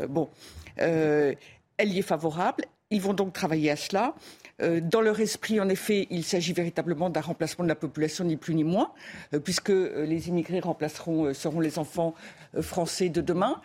[0.08, 0.28] bon,
[0.76, 1.36] elle
[1.80, 2.64] y est favorable.
[2.90, 4.14] Ils vont donc travailler à cela.
[4.62, 8.36] Euh, dans leur esprit, en effet, il s'agit véritablement d'un remplacement de la population, ni
[8.36, 8.92] plus ni moins,
[9.34, 12.14] euh, puisque euh, les immigrés remplaceront, seront les enfants
[12.60, 13.60] français de demain,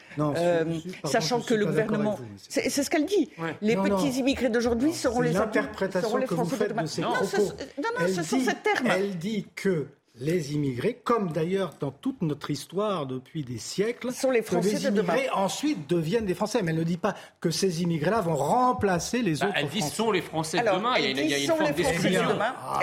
[1.06, 3.30] sachant que le gouvernement, c'est ce qu'elle dit,
[3.62, 6.86] les petits immigrés d'aujourd'hui seront les, seront les Français de demain.
[6.98, 8.88] non, non, ce sont ces termes.
[8.88, 9.88] Elle dit que
[10.20, 14.88] les immigrés, comme d'ailleurs dans toute notre histoire depuis des siècles, sont les Français les
[14.88, 16.62] immigrés ensuite deviennent des Français.
[16.64, 19.56] Mais elle ne dit pas que ces immigrés-là vont remplacer les bah, autres.
[19.58, 20.94] Elle dit sont les Français de demain.
[20.96, 22.22] Elle il y a, une forme d'exclusion.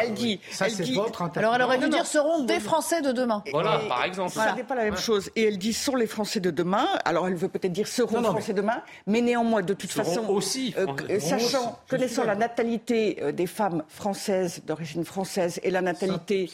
[0.01, 0.41] elle dit.
[0.51, 3.43] Ça, c'est votre Alors elle aurait dû dire seront des Français de demain.
[3.53, 4.33] Voilà, par exemple.
[4.33, 5.31] Ça n'est pas la même chose.
[5.37, 6.89] Et elle dit sont les Français de demain.
[7.05, 10.27] Alors elle veut peut-être dire seront les Français de demain, mais néanmoins, de toute façon,
[10.29, 16.51] aussi, euh, sachant, connaissant la natalité euh, des femmes françaises d'origine française et la natalité,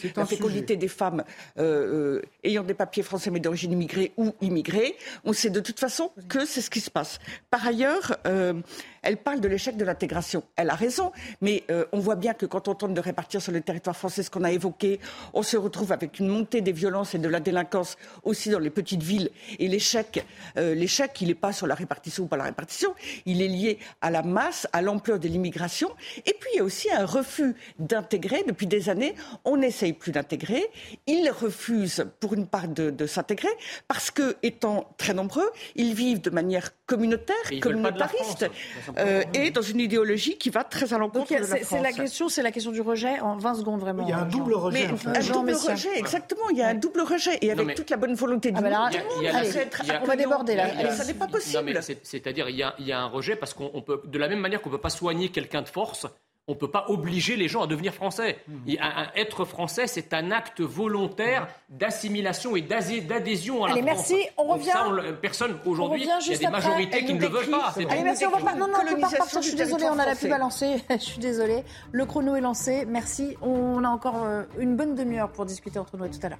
[0.73, 1.25] des femmes
[1.59, 5.79] euh, euh, ayant des papiers français mais d'origine immigrée ou immigrée, on sait de toute
[5.79, 7.19] façon que c'est ce qui se passe.
[7.51, 8.55] Par ailleurs, euh,
[9.05, 10.43] elle parle de l'échec de l'intégration.
[10.57, 13.53] Elle a raison, mais euh, on voit bien que quand on tente de répartir sur
[13.53, 14.99] le territoire français ce qu'on a évoqué,
[15.33, 18.71] on se retrouve avec une montée des violences et de la délinquance aussi dans les
[18.71, 19.31] petites villes.
[19.59, 20.25] Et l'échec,
[20.57, 22.95] euh, l'échec, il n'est pas sur la répartition ou pas la répartition,
[23.27, 25.91] il est lié à la masse, à l'ampleur de l'immigration.
[26.27, 28.45] Et puis il y a aussi un refus d'intégrer.
[28.47, 29.15] Depuis des années,
[29.45, 30.65] on n'essaye plus d'intégrer.
[31.07, 33.49] Ils refusent pour une part de, s'intégrer
[33.87, 38.47] parce que, étant très nombreux, ils vivent de manière communautaire, communautariste,
[38.99, 41.61] euh, et dans une idéologie qui va très à l'encontre de la France.
[41.69, 44.05] C'est la question, c'est la question du rejet en 20 secondes vraiment.
[44.05, 44.87] Il y a un double rejet.
[44.87, 46.49] un double rejet, exactement.
[46.51, 48.91] Il y a un double rejet et avec toute la bonne volonté du ah,
[50.03, 50.93] on va déborder là.
[50.93, 51.81] ça n'est pas possible.
[52.03, 54.79] C'est-à-dire il y, a un rejet parce qu'on peut, de la même manière qu'on peut
[54.79, 56.07] pas soigner quelqu'un de force,
[56.47, 58.39] on ne peut pas obliger les gens à devenir français.
[58.49, 58.71] Hmm.
[59.17, 64.11] être français, c'est un acte volontaire d'assimilation et d'adhésion à Allez, la France.
[64.11, 64.29] merci.
[64.37, 65.15] On revient.
[65.23, 67.73] personne aujourd'hui, il y a des majorités qui ne le veulent pas.
[67.89, 68.27] Allez, merci.
[68.27, 68.55] On va pas.
[68.55, 70.77] Non, non, on pas Je suis désolée, on a la pub à lancer.
[70.91, 71.65] Je suis désolée.
[71.93, 72.85] Le chrono est lancé.
[72.87, 73.37] Merci.
[73.41, 76.39] On a encore euh, une bonne demi-heure pour discuter entre nous et tout à l'heure.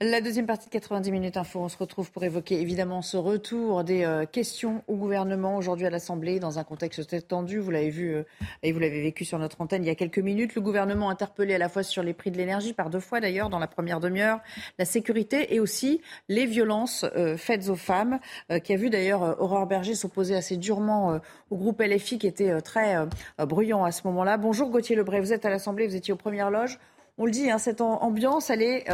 [0.00, 3.82] La deuxième partie de 90 minutes info, on se retrouve pour évoquer évidemment ce retour
[3.82, 7.58] des euh, questions au gouvernement aujourd'hui à l'Assemblée dans un contexte tendu.
[7.58, 8.22] Vous l'avez vu euh,
[8.62, 10.54] et vous l'avez vécu sur notre antenne il y a quelques minutes.
[10.54, 13.50] Le gouvernement interpellé à la fois sur les prix de l'énergie, par deux fois d'ailleurs
[13.50, 14.38] dans la première demi-heure,
[14.78, 18.20] la sécurité et aussi les violences euh, faites aux femmes,
[18.62, 21.18] qui a vu d'ailleurs Aurore Berger s'opposer assez durement
[21.50, 22.94] au groupe LFI qui était très
[23.36, 24.36] bruyant à ce moment-là.
[24.36, 26.78] Bonjour Gauthier Lebray, vous êtes à l'Assemblée, vous étiez aux premières loges.
[27.18, 28.84] On le dit, hein, cette ambiance, elle est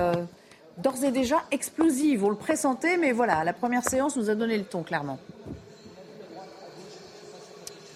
[0.79, 2.25] d'ores et déjà explosive.
[2.25, 5.19] On le pressentait, mais voilà, la première séance nous a donné le ton, clairement.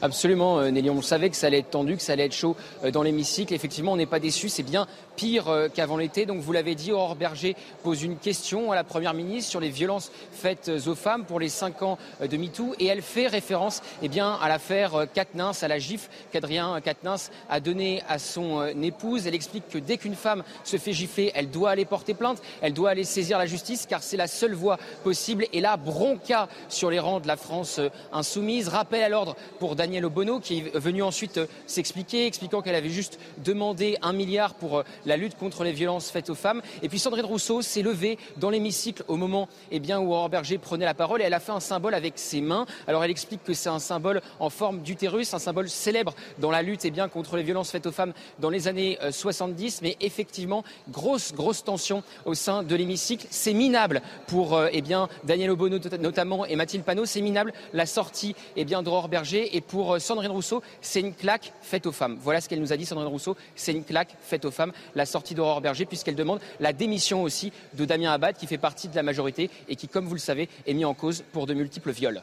[0.01, 0.91] Absolument, euh, Nelly.
[0.91, 3.53] On savait que ça allait être tendu, que ça allait être chaud euh, dans l'hémicycle.
[3.53, 4.49] Effectivement, on n'est pas déçu.
[4.49, 4.87] C'est bien
[5.19, 6.27] pire euh, qu'avant l'été.
[6.27, 9.69] Donc, vous l'avez dit, Aurore Berger pose une question à la Première ministre sur les
[9.69, 12.75] violences faites aux femmes pour les cinq ans de MeToo.
[12.79, 17.17] Et elle fait référence eh bien, à l'affaire Katnins, à la gifle qu'Adrien Katnins
[17.51, 19.27] a donnée à son épouse.
[19.27, 22.73] Elle explique que dès qu'une femme se fait gifler, elle doit aller porter plainte, elle
[22.73, 25.47] doit aller saisir la justice, car c'est la seule voie possible.
[25.53, 27.81] Et là, bronca sur les rangs de la France
[28.13, 28.69] insoumise.
[28.69, 32.89] Rappel à l'ordre pour Daniel Obono, qui est venu ensuite euh, s'expliquer, expliquant qu'elle avait
[32.89, 36.63] juste demandé un milliard pour euh, la lutte contre les violences faites aux femmes.
[36.83, 40.85] Et puis Sandrine Rousseau s'est levée dans l'hémicycle au moment eh où Aurore Berger prenait
[40.85, 42.67] la parole et elle a fait un symbole avec ses mains.
[42.87, 46.63] Alors elle explique que c'est un symbole en forme d'utérus, un symbole célèbre dans la
[46.63, 49.77] lutte eh bien, contre les violences faites aux femmes dans les années 70.
[49.77, 53.27] Euh, Mais effectivement, grosse, grosse tension au sein de l'hémicycle.
[53.31, 57.07] C'est minable pour eh bien, Daniel Obono notamment et Mathilde Panot.
[57.07, 61.15] C'est minable la sortie eh bien, d'Aurore Berger et pour pour Sandrine Rousseau, c'est une
[61.15, 62.19] claque faite aux femmes.
[62.21, 65.07] Voilà ce qu'elle nous a dit, Sandrine Rousseau, c'est une claque faite aux femmes, la
[65.07, 68.97] sortie d'Aurore Berger, puisqu'elle demande la démission aussi de Damien Abad, qui fait partie de
[68.97, 71.93] la majorité et qui, comme vous le savez, est mis en cause pour de multiples
[71.93, 72.21] viols.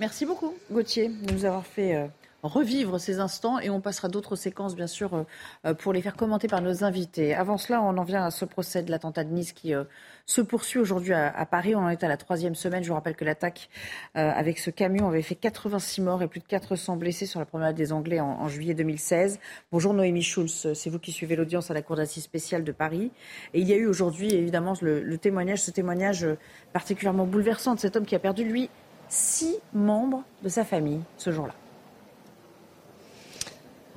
[0.00, 2.06] Merci beaucoup, Gauthier, de nous avoir fait euh,
[2.44, 5.22] revivre ces instants et on passera d'autres séquences, bien sûr, euh,
[5.64, 7.34] euh, pour les faire commenter par nos invités.
[7.34, 9.84] Avant cela, on en vient à ce procès de l'attentat de Nice qui euh,
[10.26, 11.74] se poursuit aujourd'hui à, Paris.
[11.74, 12.82] On en est à la troisième semaine.
[12.82, 13.68] Je vous rappelle que l'attaque
[14.14, 17.76] avec ce camion avait fait 86 morts et plus de 400 blessés sur la promenade
[17.76, 19.38] des Anglais en, juillet 2016.
[19.70, 23.10] Bonjour Noémie Schulz, c'est vous qui suivez l'audience à la Cour d'assises spéciale de Paris.
[23.52, 26.26] Et il y a eu aujourd'hui, évidemment, le, le témoignage, ce témoignage
[26.72, 28.70] particulièrement bouleversant de cet homme qui a perdu, lui,
[29.08, 31.54] six membres de sa famille ce jour-là.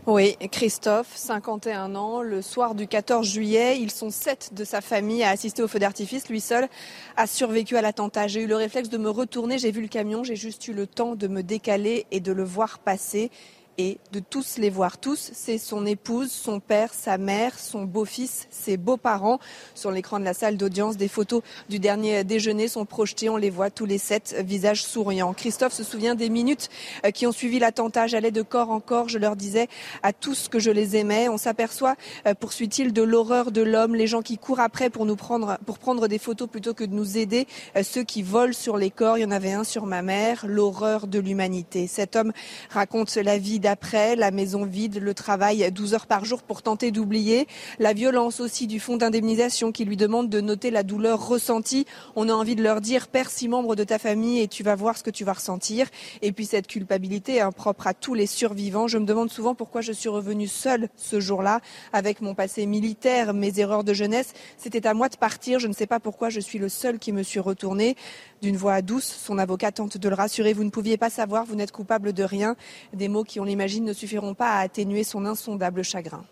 [0.10, 5.22] Oui, Christophe, 51 ans, le soir du 14 juillet, ils sont sept de sa famille
[5.22, 6.30] à assister au feu d'artifice.
[6.30, 6.70] Lui seul
[7.18, 8.28] a survécu à l'attentat.
[8.28, 10.88] J'ai eu le réflexe de me retourner, j'ai vu le camion, j'ai juste eu le
[10.88, 13.32] temps de me décaler et de le voir passer
[13.78, 15.32] et de tous les voir tous.
[15.34, 19.40] C'est son épouse, son père, sa mère, son beau-fils, ses beaux-parents.
[19.76, 23.30] Sur l'écran de la salle d'audience, des photos du dernier déjeuner sont projetées.
[23.30, 25.34] On les voit tous les sept, visages souriants.
[25.34, 26.70] Christophe se souvient des minutes
[27.06, 28.08] euh, qui ont suivi l'attentat.
[28.08, 29.10] J'allais de corps en corps.
[29.10, 29.68] Je leur disais
[30.02, 31.30] à tous que je les aimais.
[31.30, 35.16] On s'aperçoit, euh, poursuit-il, de l'horreur de l'homme, les gens qui courent après pour nous
[35.16, 38.78] prendre, pour prendre des photos plutôt que de nous aider, euh, ceux qui volent sur
[38.78, 39.20] les corps.
[39.20, 40.46] Il y en avait un sur ma mère.
[40.48, 41.86] L'horreur de l'humanité.
[41.86, 42.34] Cet homme
[42.72, 46.92] raconte la vie après, la maison vide, le travail 12 heures par jour pour tenter
[46.92, 47.48] d'oublier,
[47.80, 51.86] la violence aussi du fonds d'indemnisation qui lui demande de noter la douleur ressentie.
[52.16, 54.76] On a envie de leur dire, perds six membres de ta famille et tu vas
[54.76, 55.88] voir ce que tu vas ressentir.
[56.22, 58.88] Et puis cette culpabilité hein, propre à tous les survivants.
[58.88, 61.62] Je me demande souvent pourquoi je suis revenue seule ce jour-là,
[61.94, 64.34] avec mon passé militaire, mes erreurs de jeunesse.
[64.58, 65.60] C'était à moi de partir.
[65.60, 67.96] Je ne sais pas pourquoi je suis le seul qui me suis retourné.
[68.42, 70.54] D'une voix douce, son avocat tente de le rassurer.
[70.54, 72.56] Vous ne pouviez pas savoir, vous n'êtes coupable de rien.
[72.94, 76.24] Des mots qui, on l'imagine, ne suffiront pas à atténuer son insondable chagrin.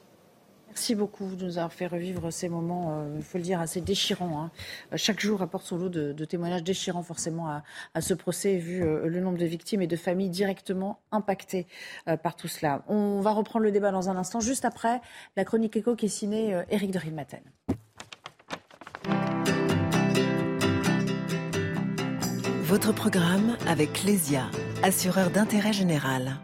[0.75, 3.79] Merci beaucoup de nous avoir fait revivre ces moments, euh, il faut le dire, assez
[3.79, 4.43] déchirants.
[4.43, 4.51] Hein.
[4.97, 7.47] Chaque jour apporte son lot de, témoignages déchirants forcément
[7.93, 11.65] à, ce procès, vu euh, le nombre de victimes et de familles directement impactées
[12.09, 12.83] euh, par tout cela.
[12.89, 14.99] On va reprendre le débat dans un instant, juste après
[15.37, 17.41] la chronique éco qui est signée Éric de Rilmaten.
[22.75, 24.51] Votre programme avec Clésia,
[24.83, 26.41] assureur d'intérêt général.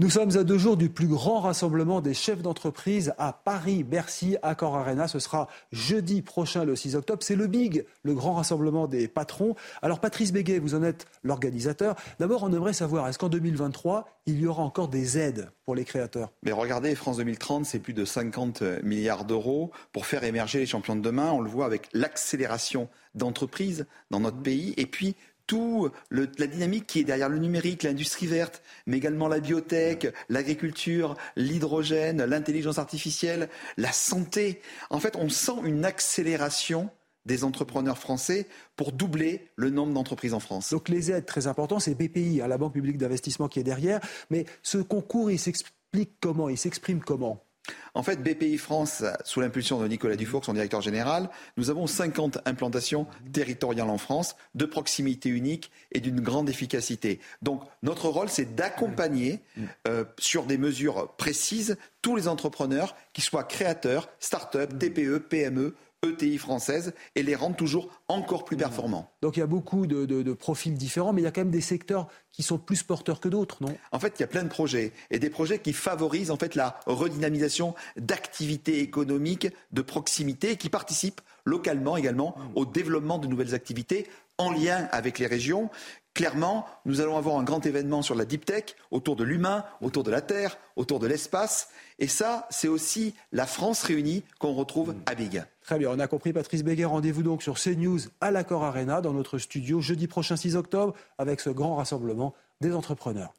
[0.00, 4.38] Nous sommes à deux jours du plus grand rassemblement des chefs d'entreprise à Paris, Bercy,
[4.40, 5.08] Accor Arena.
[5.08, 7.22] Ce sera jeudi prochain, le 6 octobre.
[7.22, 9.56] C'est le BIG, le grand rassemblement des patrons.
[9.82, 11.96] Alors, Patrice Béguet, vous en êtes l'organisateur.
[12.18, 15.84] D'abord, on aimerait savoir, est-ce qu'en 2023, il y aura encore des aides pour les
[15.84, 16.32] créateurs?
[16.44, 20.96] Mais regardez, France 2030, c'est plus de 50 milliards d'euros pour faire émerger les champions
[20.96, 21.30] de demain.
[21.30, 24.72] On le voit avec l'accélération d'entreprises dans notre pays.
[24.78, 25.14] Et puis,
[25.50, 31.16] tout la dynamique qui est derrière le numérique, l'industrie verte, mais également la biotech, l'agriculture,
[31.34, 34.62] l'hydrogène, l'intelligence artificielle, la santé.
[34.90, 36.88] En fait, on sent une accélération
[37.26, 40.70] des entrepreneurs français pour doubler le nombre d'entreprises en France.
[40.70, 43.98] Donc les aides, très importantes, c'est BPI, hein, la Banque publique d'investissement qui est derrière.
[44.30, 46.48] Mais ce concours, il s'explique comment?
[46.48, 47.44] Il s'exprime comment?
[47.94, 52.38] En fait, BPI France, sous l'impulsion de Nicolas Dufour, son directeur général, nous avons 50
[52.44, 57.20] implantations territoriales en France, de proximité unique et d'une grande efficacité.
[57.42, 59.40] Donc, notre rôle, c'est d'accompagner
[59.88, 66.38] euh, sur des mesures précises tous les entrepreneurs, qui soient créateurs, start-up, TPE, PME, ETI
[66.38, 69.10] françaises et les rendre toujours encore plus performants.
[69.20, 71.60] Donc il y a beaucoup de, profils différents, mais il y a quand même des
[71.60, 73.76] secteurs qui sont plus porteurs que d'autres, non?
[73.92, 76.54] En fait, il y a plein de projets et des projets qui favorisent en fait
[76.54, 83.54] la redynamisation d'activités économiques de proximité et qui participent localement également au développement de nouvelles
[83.54, 84.06] activités
[84.40, 85.70] en lien avec les régions.
[86.14, 90.02] Clairement, nous allons avoir un grand événement sur la deep tech, autour de l'humain, autour
[90.02, 91.68] de la Terre, autour de l'espace.
[91.98, 95.44] Et ça, c'est aussi la France réunie qu'on retrouve à Big.
[95.62, 96.86] Très bien, on a compris Patrice Béguet.
[96.86, 101.40] Rendez-vous donc sur CNews à l'Accord Arena dans notre studio jeudi prochain 6 octobre avec
[101.40, 103.32] ce grand rassemblement des entrepreneurs.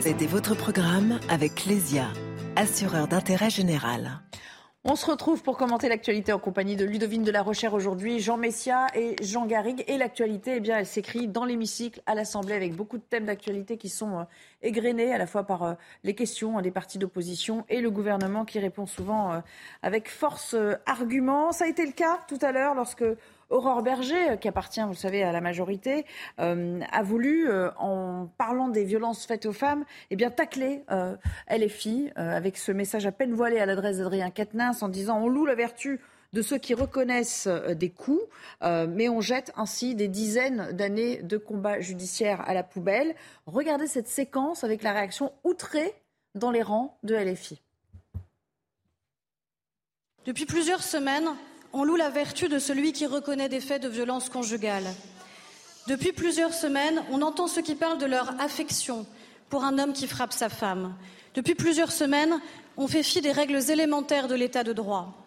[0.00, 2.06] C'était votre programme avec Lesia,
[2.54, 4.20] assureur d'intérêt général.
[4.88, 8.36] On se retrouve pour commenter l'actualité en compagnie de Ludovine de la Rochère aujourd'hui, Jean
[8.36, 9.82] Messia et Jean Garrigue.
[9.88, 13.78] Et l'actualité, eh bien, elle s'écrit dans l'hémicycle à l'Assemblée avec beaucoup de thèmes d'actualité
[13.78, 14.22] qui sont euh,
[14.62, 18.60] égrenés à la fois par euh, les questions des partis d'opposition et le gouvernement qui
[18.60, 19.40] répond souvent euh,
[19.82, 20.54] avec force
[20.86, 21.50] argument.
[21.50, 23.04] Ça a été le cas tout à l'heure lorsque
[23.48, 26.04] Aurore Berger, euh, qui appartient, vous le savez, à la majorité,
[26.40, 30.84] euh, a voulu, euh, en parlant des violences faites aux femmes, eh bien, tacler
[31.48, 35.46] LFI avec ce message à peine voilé à l'adresse d'Adrien Quatennens en disant on loue
[35.46, 36.00] la vertu
[36.32, 38.22] de ceux qui reconnaissent des coups,
[38.62, 43.14] mais on jette ainsi des dizaines d'années de combat judiciaire à la poubelle.
[43.46, 45.94] Regardez cette séquence avec la réaction outrée
[46.34, 47.60] dans les rangs de LFI.
[50.24, 51.28] Depuis plusieurs semaines,
[51.76, 54.86] on loue la vertu de celui qui reconnaît des faits de violence conjugale.
[55.88, 59.04] Depuis plusieurs semaines, on entend ceux qui parlent de leur affection
[59.50, 60.94] pour un homme qui frappe sa femme.
[61.34, 62.40] Depuis plusieurs semaines,
[62.78, 65.25] on fait fi des règles élémentaires de l'état de droit.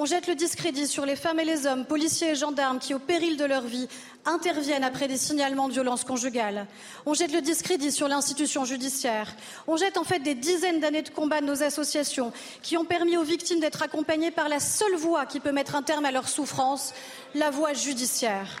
[0.00, 3.00] On jette le discrédit sur les femmes et les hommes, policiers et gendarmes, qui, au
[3.00, 3.88] péril de leur vie,
[4.26, 6.68] interviennent après des signalements de violences conjugales.
[7.04, 9.34] On jette le discrédit sur l'institution judiciaire.
[9.66, 12.32] On jette en fait des dizaines d'années de combat de nos associations
[12.62, 15.82] qui ont permis aux victimes d'être accompagnées par la seule voie qui peut mettre un
[15.82, 16.94] terme à leur souffrance,
[17.34, 18.56] la voie judiciaire.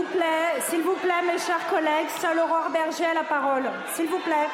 [0.00, 3.64] S'il vous plaît, mes chers collègues, seule Aurore Berger a la parole.
[3.94, 4.48] S'il vous plaît.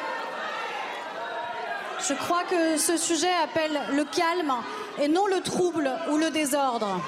[2.00, 4.52] Je crois que ce sujet appelle le calme
[5.00, 7.00] et non le trouble ou le désordre.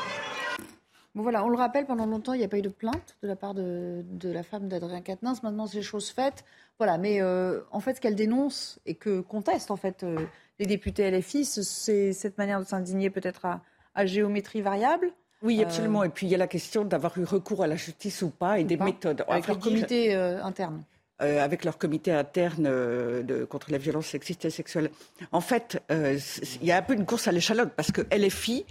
[1.16, 3.28] Bon voilà, on le rappelle, pendant longtemps, il n'y a pas eu de plainte de
[3.28, 5.42] la part de, la femme d'Adrien Quatennens.
[5.42, 6.44] Maintenant, c'est chose faite.
[6.78, 10.16] Voilà, mais euh, en fait, ce qu'elle dénonce et que contestent en fait euh,
[10.60, 13.46] les députés LFI, c'est cette manière de s'indigner peut-être
[13.94, 15.12] à géométrie variable.
[15.42, 16.04] Oui, absolument.
[16.04, 18.58] Et puis il y a la question d'avoir eu recours à la justice ou pas
[18.58, 19.24] et des méthodes.
[19.28, 20.82] Avec leur comité euh, interne.
[21.20, 24.90] Euh, avec leur comité interne euh, de, contre la violence sexiste et sexuelle.
[25.32, 28.64] En fait, il y a un peu une course à l'échalote parce que LFI,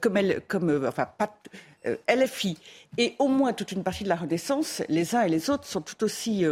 [0.00, 1.36] comme elle, comme enfin pas
[2.08, 2.58] LFI
[2.98, 5.80] et au moins toute une partie de la Renaissance, les uns et les autres sont
[5.80, 6.44] tout aussi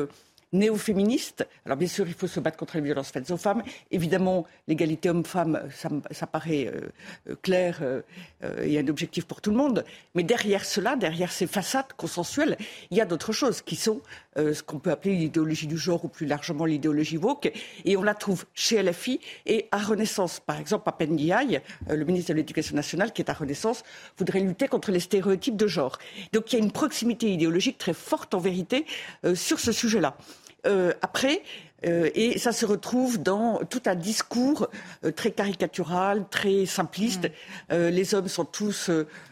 [0.52, 1.46] néo-féministe.
[1.66, 3.62] Alors bien sûr, il faut se battre contre les violences faites aux femmes.
[3.90, 5.60] Évidemment, l'égalité homme-femme,
[6.10, 6.88] ça, paraît euh,
[7.28, 8.02] euh, clair euh,
[8.64, 9.84] y a un objectif pour tout le monde.
[10.14, 12.56] Mais derrière cela, derrière ces façades consensuelles,
[12.90, 14.00] il y a d'autres choses qui sont
[14.36, 17.52] ce qu'on peut appeler l'idéologie du genre ou plus largement l'idéologie woke.
[17.84, 20.38] Et on la trouve chez LFI et à Renaissance.
[20.38, 23.82] Par exemple, à Pendiaï, le ministre de l'Éducation nationale, qui est à Renaissance,
[24.16, 25.98] voudrait lutter contre les stéréotypes de genre.
[26.32, 28.86] Donc il y a une proximité idéologique très forte en vérité
[29.34, 30.16] sur ce sujet-là.
[30.66, 31.42] Euh, après,
[31.86, 34.68] Euh, et ça se retrouve dans tout un discours
[35.04, 37.24] euh, très caricatural, très simpliste.
[37.24, 37.72] Mm.
[37.72, 38.90] Euh, les hommes sont tous,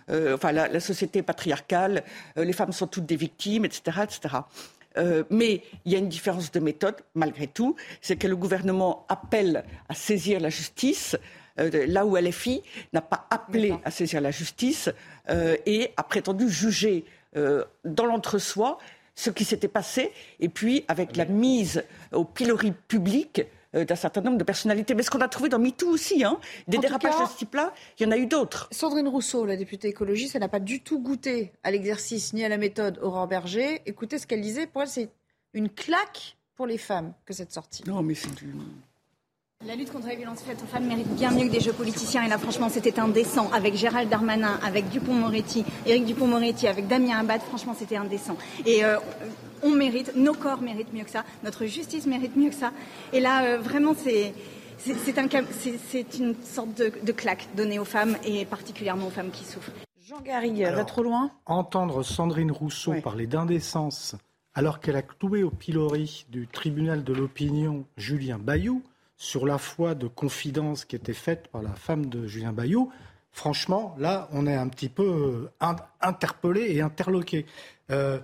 [0.08, 2.04] enfin la, société patriarcale,
[2.36, 4.36] les femmes sont toutes des victimes, etc., etc.
[5.30, 9.64] mais il y a une différence de méthode, malgré tout, c'est que le gouvernement appelle
[9.88, 11.16] à saisir la justice,
[11.56, 12.62] là où LFI
[12.92, 14.90] n'a pas appelé à saisir la justice
[15.28, 17.04] et a prétendu juger
[17.34, 18.78] dans l'entre-soi
[19.16, 23.42] ce qui s'était passé, et puis avec la mise au pilori public
[23.74, 24.94] euh, d'un certain nombre de personnalités.
[24.94, 26.38] Mais ce qu'on a trouvé dans MeToo aussi, hein,
[26.68, 28.68] des dérapages de ce type-là, il y en a eu d'autres.
[28.70, 32.48] Sandrine Rousseau, la députée écologiste, elle n'a pas du tout goûté à l'exercice ni à
[32.48, 33.82] la méthode Aurore Berger.
[33.86, 34.66] Écoutez ce qu'elle disait.
[34.66, 35.10] Pour elle, c'est
[35.54, 37.82] une claque pour les femmes que cette sortie.
[37.86, 38.54] Non, mais c'est du...
[39.66, 42.22] La lutte contre les violences faites aux femmes mérite bien mieux que des jeux politiciens.
[42.22, 43.50] Et là, franchement, c'était indécent.
[43.52, 48.36] Avec Gérald Darmanin, avec Dupont-Moretti, Éric Dupont-Moretti, avec Damien Abad, franchement, c'était indécent.
[48.64, 48.98] Et euh,
[49.64, 52.70] on mérite, nos corps méritent mieux que ça, notre justice mérite mieux que ça.
[53.12, 54.34] Et là, euh, vraiment, c'est.
[54.78, 55.26] C'est un,
[56.18, 59.72] une sorte de, claque donnée aux femmes et particulièrement aux femmes qui souffrent.
[60.06, 64.16] Jean Garry, va trop loin Entendre Sandrine Rousseau parler d'indécence
[64.54, 68.82] alors qu'elle a cloué au pilori du tribunal de l'opinion Julien Bayou,
[69.16, 72.92] sur la foi de confidence qui était faite par la femme de Julien Bayou,
[73.32, 77.46] franchement, là, on est un petit peu euh, interpellé et interloqué.
[77.90, 78.20] Euh,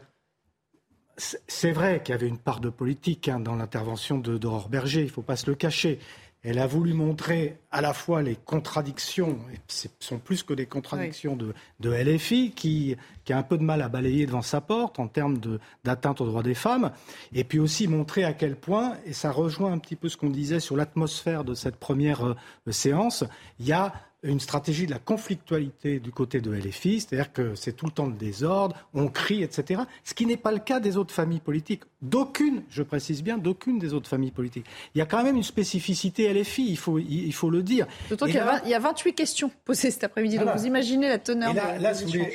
[1.16, 5.07] c'est vrai qu'il y avait une part de politique hein, dans l'intervention d'Aurore Berger, il
[5.07, 5.99] ne faut pas se le cacher.
[6.45, 10.66] Elle a voulu montrer à la fois les contradictions, et ce sont plus que des
[10.66, 12.97] contradictions de, LFI, qui,
[13.30, 15.38] a un peu de mal à balayer devant sa porte en termes
[15.84, 16.90] d'atteinte aux droits des femmes,
[17.32, 20.30] et puis aussi montrer à quel point, et ça rejoint un petit peu ce qu'on
[20.30, 22.36] disait sur l'atmosphère de cette première euh,
[22.72, 23.22] séance,
[23.61, 27.72] il y a une stratégie de la conflictualité du côté de LFI, c'est-à-dire que c'est
[27.72, 29.82] tout le temps le désordre, on crie, etc.
[30.04, 31.82] Ce qui n'est pas le cas des autres familles politiques.
[32.02, 34.66] D'aucune, je précise bien, d'aucune des autres familles politiques.
[34.94, 37.86] Il y a quand même une spécificité LFI, il faut, il, faut le dire.
[38.10, 41.50] D'autant qu'il y, y, a 28 questions posées cet après-midi, donc vous imaginez la teneur
[41.50, 41.92] et là, de, là,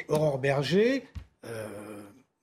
[0.09, 1.05] Aurore Berger,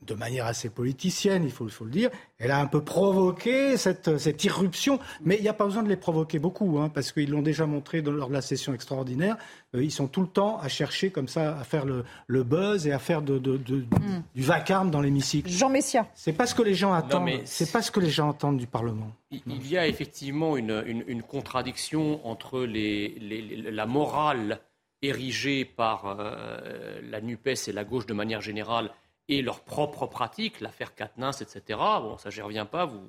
[0.06, 4.44] de manière assez politicienne, il faut, le dire, elle a un peu provoqué cette, cette
[4.44, 4.98] irruption.
[5.22, 7.66] Mais il n'y a pas besoin de les provoquer beaucoup, hein, parce qu'ils l'ont déjà
[7.66, 9.36] montré lors de la session extraordinaire.
[9.74, 12.86] Euh, ils sont tout le temps à chercher comme ça, à faire le, le buzz
[12.86, 14.22] et à faire de, de, hmm.
[14.34, 15.50] du vacarme dans l'hémicycle.
[15.50, 16.06] Jean Messia.
[16.14, 17.30] C'est pas ce que les gens attendent.
[17.44, 19.10] C'est pas ce que les gens attendent du Parlement.
[19.30, 24.60] Il, y a effectivement une, une, contradiction entre les, les, la morale
[25.02, 28.90] érigée par euh, la NUPES et la gauche de manière générale
[29.28, 31.62] et leurs propres pratiques, l'affaire Katnins, etc.
[31.68, 33.00] Bon, ça, j'y reviens pas, vous,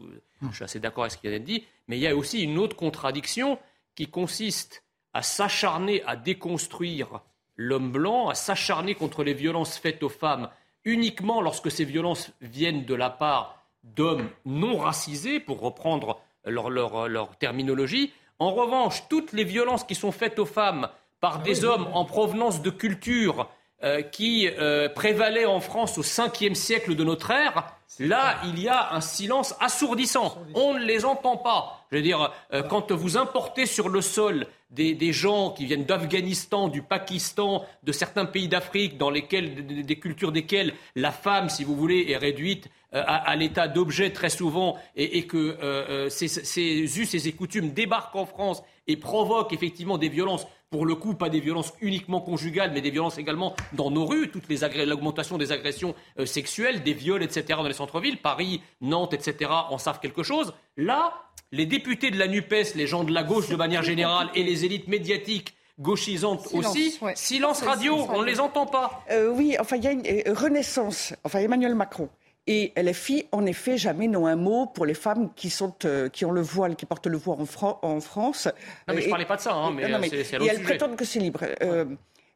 [0.42, 2.42] je suis assez d'accord avec ce qui vient d'être dit, mais il y a aussi
[2.42, 3.60] une autre contradiction
[3.96, 7.22] qui consiste à s'acharner à déconstruire
[7.56, 10.50] l'homme blanc, à s'acharner contre les violences faites aux femmes
[10.84, 17.08] uniquement lorsque ces violences viennent de la part d'hommes non racisés, pour reprendre leur, leur,
[17.08, 18.12] leur, terminologie.
[18.40, 20.90] En revanche, toutes les violences qui sont faites aux femmes
[21.20, 23.48] par ah des hommes en provenance de cultures
[23.84, 28.70] euh, qui euh, prévalait en France au 5e siècle de notre ère, là, il y
[28.70, 30.38] a un silence assourdissant.
[30.54, 31.86] On ne les entend pas.
[31.92, 36.70] Je veux dire, euh, quand vous importez sur le sol des, gens qui viennent d'Afghanistan,
[36.70, 41.76] du Pakistan, de certains pays d'Afrique, dans lesquels, des, cultures desquelles la femme, si vous
[41.76, 47.34] voulez, est réduite à, l'état d'objet très souvent, et, que ces, ces us et ces
[47.34, 51.72] coutumes débarquent en France et provoquent effectivement des violences pour le coup, pas des violences
[51.80, 56.26] uniquement conjugales, mais des violences également dans nos rues, toutes les l'augmentation des agressions euh,
[56.26, 57.46] sexuelles, des viols, etc.
[57.56, 59.52] dans les centres-villes, Paris, Nantes, etc.
[59.70, 60.54] en savent quelque chose.
[60.76, 61.14] Là,
[61.54, 64.66] les députés de la NUPES, les gens de la gauche de manière générale et les
[64.66, 67.00] élites médiatiques gauchisantes aussi.
[67.16, 69.02] Silence radio, on ne les entend pas.
[69.12, 71.14] Euh, oui, enfin, il y a une euh, renaissance.
[71.24, 72.10] Enfin, Emmanuel Macron
[72.48, 76.26] et LFI, en effet, jamais n'ont un mot pour les femmes qui, sont, euh, qui
[76.26, 78.48] ont le voile, qui portent le voile en, en France.
[78.88, 80.62] Non, mais je ne parlais pas de ça, hein, mais, non, mais c'est Et elles
[80.62, 81.42] prétendent que c'est libre.
[81.64, 81.86] Euh,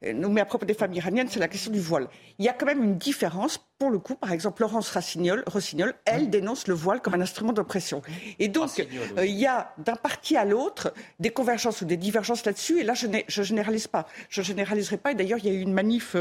[0.02, 2.08] mais à propos des femmes iraniennes, c'est la question du voile.
[2.38, 3.60] Il y a quand même une différence.
[3.78, 7.54] Pour le coup, par exemple, Laurence Rossignol, Rossignol elle dénonce le voile comme un instrument
[7.54, 8.02] d'oppression.
[8.40, 8.80] Et donc,
[9.18, 12.80] euh, il y a d'un parti à l'autre des convergences ou des divergences là-dessus.
[12.80, 14.08] Et là, je ne généralise pas.
[14.30, 15.12] Je généraliserai pas.
[15.12, 16.16] Et d'ailleurs, il y a eu une manif.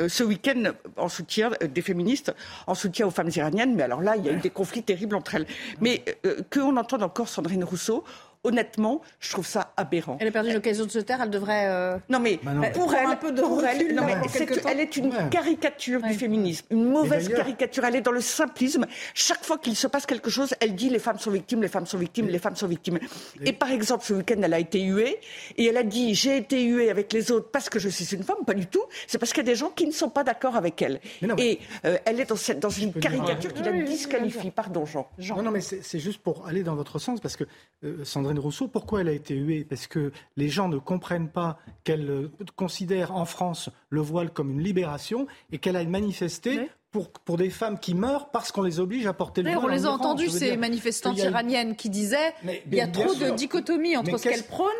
[0.00, 2.34] Euh, ce week-end en soutien euh, des féministes,
[2.66, 3.74] en soutien aux femmes iraniennes.
[3.74, 5.46] Mais alors là, il y a eu des conflits terribles entre elles.
[5.80, 8.04] Mais euh, qu'on entende encore Sandrine Rousseau,
[8.48, 10.16] honnêtement, je trouve ça aberrant.
[10.20, 11.66] Elle a perdu l'occasion de se taire, elle devrait.
[11.68, 14.68] euh, Non mais Bah pour, elle, un peu de pour elle, non, mais temps.
[14.68, 15.28] elle est une Ouais.
[15.30, 17.84] caricature du féminisme, une mauvaise caricature.
[17.84, 18.86] Elle est dans le simplisme.
[19.14, 21.86] Chaque fois qu'il se passe quelque chose, elle dit les femmes sont victimes, les femmes
[21.86, 22.98] sont victimes, les femmes sont victimes.
[23.44, 25.18] Et par exemple, ce week-end, elle a été huée
[25.56, 28.22] et elle a dit j'ai été huée avec les autres parce que je suis une
[28.22, 28.36] femme.
[28.46, 28.82] Pas du tout.
[29.06, 31.00] C'est parce qu'il y a des gens qui ne sont pas d'accord avec elle.
[31.38, 34.50] Et euh, elle est dans, cette- dans une caricature qui la disqualifie.
[34.50, 35.08] Pardon, Jean.
[35.36, 37.44] Non, non, mais c'est c'est juste pour aller dans votre sens, parce que
[37.84, 39.64] euh, Sandrine Rousseau, pourquoi elle a été huée?
[39.68, 44.50] Parce que les gens ne comprennent pas qu'elle euh, considère en France le voile comme
[44.50, 46.68] une libération et qu'elle aille manifester.
[46.90, 49.62] Pour, pour des femmes qui meurent parce qu'on les oblige à porter le voile.
[49.62, 53.12] on les a entendus, ces manifestantes a- iraniennes, qui disaient Mais- il y a trop
[53.12, 53.26] sûr.
[53.30, 54.70] de dichotomie entre Mais ce qu'elles prônent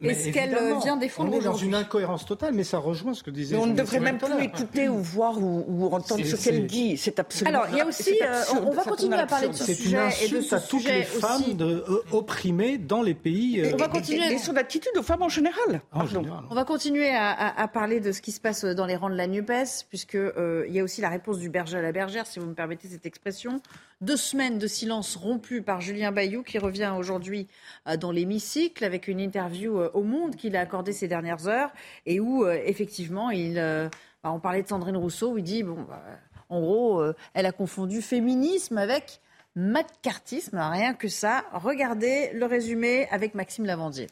[0.00, 3.14] Mais ce qu'elles euh, viennent défendre On est dans une incohérence totale, mais ça rejoint
[3.14, 3.56] ce que disait.
[3.56, 6.98] Mais on ne devrait même plus écouter ou voir ou, ou entendre ce qu'elle dit.
[6.98, 7.58] C'est absolument.
[7.60, 9.78] Alors, il y a aussi, euh, on va continuer à parler de ce l'absurde.
[9.78, 13.14] C'est une sujet et de insulte ce à toutes les femmes euh, opprimées dans les
[13.14, 13.60] pays.
[13.62, 14.32] euh, On va continuer.
[14.32, 15.80] Et son attitude aux femmes en général.
[15.92, 16.40] en général.
[16.50, 19.08] On va continuer à, à- à parler de ce qui se passe dans les rangs
[19.10, 21.92] de la NUPES, puisque euh, il y a aussi la réponse du berger à la
[21.92, 23.60] bergère, si vous me permettez cette expression.
[24.02, 27.48] Deux semaines de silence rompu par Julien Bayou, qui revient aujourd'hui
[27.88, 31.72] euh, dans l'hémicycle avec une interview euh, au Monde qu'il a accordée ces dernières heures,
[32.04, 35.82] et où euh, effectivement, il, bah, on parlait de Sandrine Rousseau, où il dit, bon,
[35.88, 36.02] bah,
[36.50, 39.20] en gros, elle a confondu féminisme avec
[39.54, 41.46] macartisme, rien que ça.
[41.54, 44.08] Regardez le résumé avec Maxime Lavandier.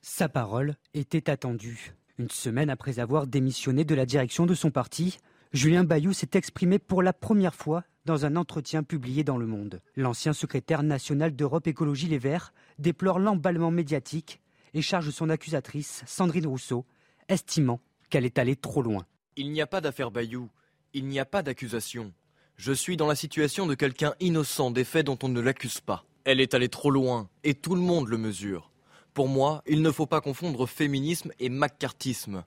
[0.00, 1.92] Sa parole était attendue.
[2.18, 5.18] Une semaine après avoir démissionné de la direction de son parti,
[5.52, 9.82] Julien Bayou s'est exprimé pour la première fois dans un entretien publié dans Le Monde.
[9.96, 14.40] L'ancien secrétaire national d'Europe Écologie Les Verts déplore l'emballement médiatique
[14.74, 16.86] et charge son accusatrice, Sandrine Rousseau,
[17.28, 17.80] estimant
[18.10, 19.04] qu'elle est allée trop loin.
[19.34, 20.48] Il n'y a pas d'affaire Bayou.
[20.94, 22.12] Il n'y a pas d'accusation.
[22.56, 26.04] Je suis dans la situation de quelqu'un innocent des faits dont on ne l'accuse pas.
[26.22, 28.70] Elle est allée trop loin, et tout le monde le mesure.
[29.14, 32.44] Pour moi, il ne faut pas confondre féminisme et macartisme.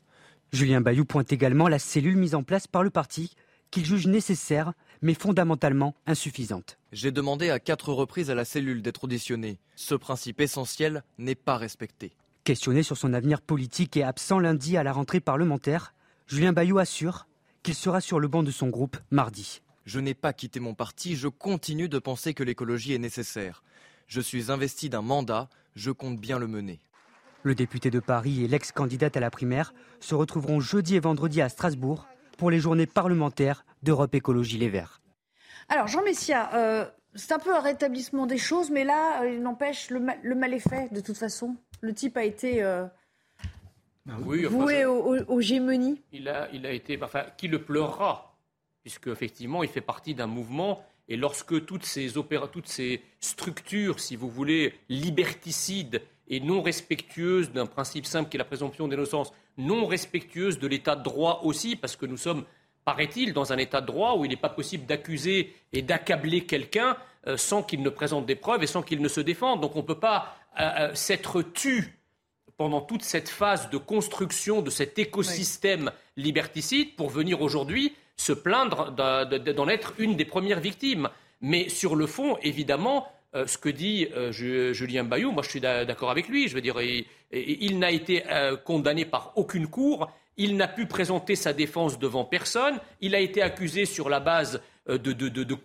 [0.53, 3.33] Julien Bayou pointe également la cellule mise en place par le parti,
[3.71, 6.77] qu'il juge nécessaire, mais fondamentalement insuffisante.
[6.91, 9.57] J'ai demandé à quatre reprises à la cellule d'être auditionnée.
[9.75, 12.15] Ce principe essentiel n'est pas respecté.
[12.43, 15.95] Questionné sur son avenir politique et absent lundi à la rentrée parlementaire,
[16.27, 17.27] Julien Bayou assure
[17.63, 19.63] qu'il sera sur le banc de son groupe mardi.
[19.85, 23.63] Je n'ai pas quitté mon parti, je continue de penser que l'écologie est nécessaire.
[24.05, 26.79] Je suis investi d'un mandat, je compte bien le mener.
[27.43, 31.49] Le député de Paris et l'ex-candidate à la primaire se retrouveront jeudi et vendredi à
[31.49, 35.01] Strasbourg pour les journées parlementaires d'Europe Écologie Les Verts.
[35.69, 36.85] Alors, Jean Messia, euh,
[37.15, 40.35] c'est un peu un rétablissement des choses, mais là, euh, il n'empêche, le, ma- le
[40.35, 41.55] mal est fait, de toute façon.
[41.81, 42.85] Le type a été euh,
[44.25, 46.01] Oui, enfin, voué au- au- aux gémonies.
[46.13, 48.35] il a, il a été, enfin, qui le pleurera,
[48.83, 50.83] puisque effectivement, il fait partie d'un mouvement.
[51.09, 57.51] Et lorsque toutes ces opéra, toutes ces structures, si vous voulez, liberticides et non respectueuses
[57.51, 61.75] d'un principe simple qui est la présomption d'innocence, non respectueuses de l'état de droit aussi,
[61.75, 62.45] parce que nous sommes,
[62.85, 66.97] paraît-il, dans un état de droit où il n'est pas possible d'accuser et d'accabler quelqu'un
[67.27, 69.61] euh, sans qu'il ne présente des preuves et sans qu'il ne se défende.
[69.61, 71.99] Donc on ne peut pas euh, euh, s'être tu
[72.57, 78.91] pendant toute cette phase de construction de cet écosystème liberticide pour venir aujourd'hui se plaindre
[78.91, 81.09] d'en être une des premières victimes.
[81.41, 85.49] Mais sur le fond, évidemment, euh, ce que dit euh, Ju- Julien Bayou, moi je
[85.49, 86.47] suis d'a- d'accord avec lui.
[86.47, 90.09] Je veux dire, il, il- n'a été euh, condamné par aucune cour.
[90.37, 92.79] Il n'a pu présenter sa défense devant personne.
[93.01, 95.55] Il a été accusé sur la base de, de,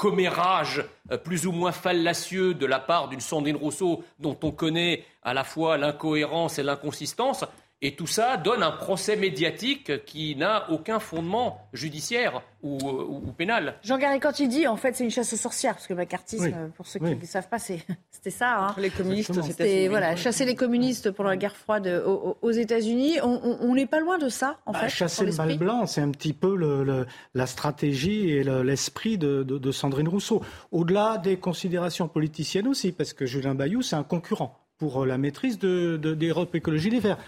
[1.24, 5.42] plus ou moins fallacieux de la part d'une Sandrine Rousseau dont on connaît à la
[5.44, 7.44] fois l'incohérence et l'inconsistance.
[7.81, 13.22] Et tout ça donne un procès médiatique qui n'a aucun fondement judiciaire ou, euh, ou-
[13.29, 13.76] ou pénal.
[13.85, 15.99] Jean Garry, quand il dit, en fait, c'est une chasse aux sorcières, parce que le
[15.99, 16.53] macartisme, Oui.
[16.57, 17.79] euh, pour ceux qui ne savent pas, c'est-
[18.11, 18.59] c'était ça.
[18.59, 18.74] hein.
[18.79, 19.89] Les communistes aux C'était, États-Unis.
[19.89, 23.18] voilà, chasser les communistes pendant la guerre froide euh, aux, aux États-Unis.
[23.22, 24.89] On- n'est pas loin de ça, en Bah, fait.
[24.89, 29.18] chasser le mal blanc, c'est un petit peu le- le- la stratégie et le- l'esprit
[29.18, 30.43] de, de- de Sandrine Rousseau.
[30.72, 35.18] Au-delà des considérations politiciennes aussi, parce que Julien Bayou, c'est un concurrent pour euh, la
[35.18, 37.18] maîtrise de, de- d'Europe Écologie Les Verts.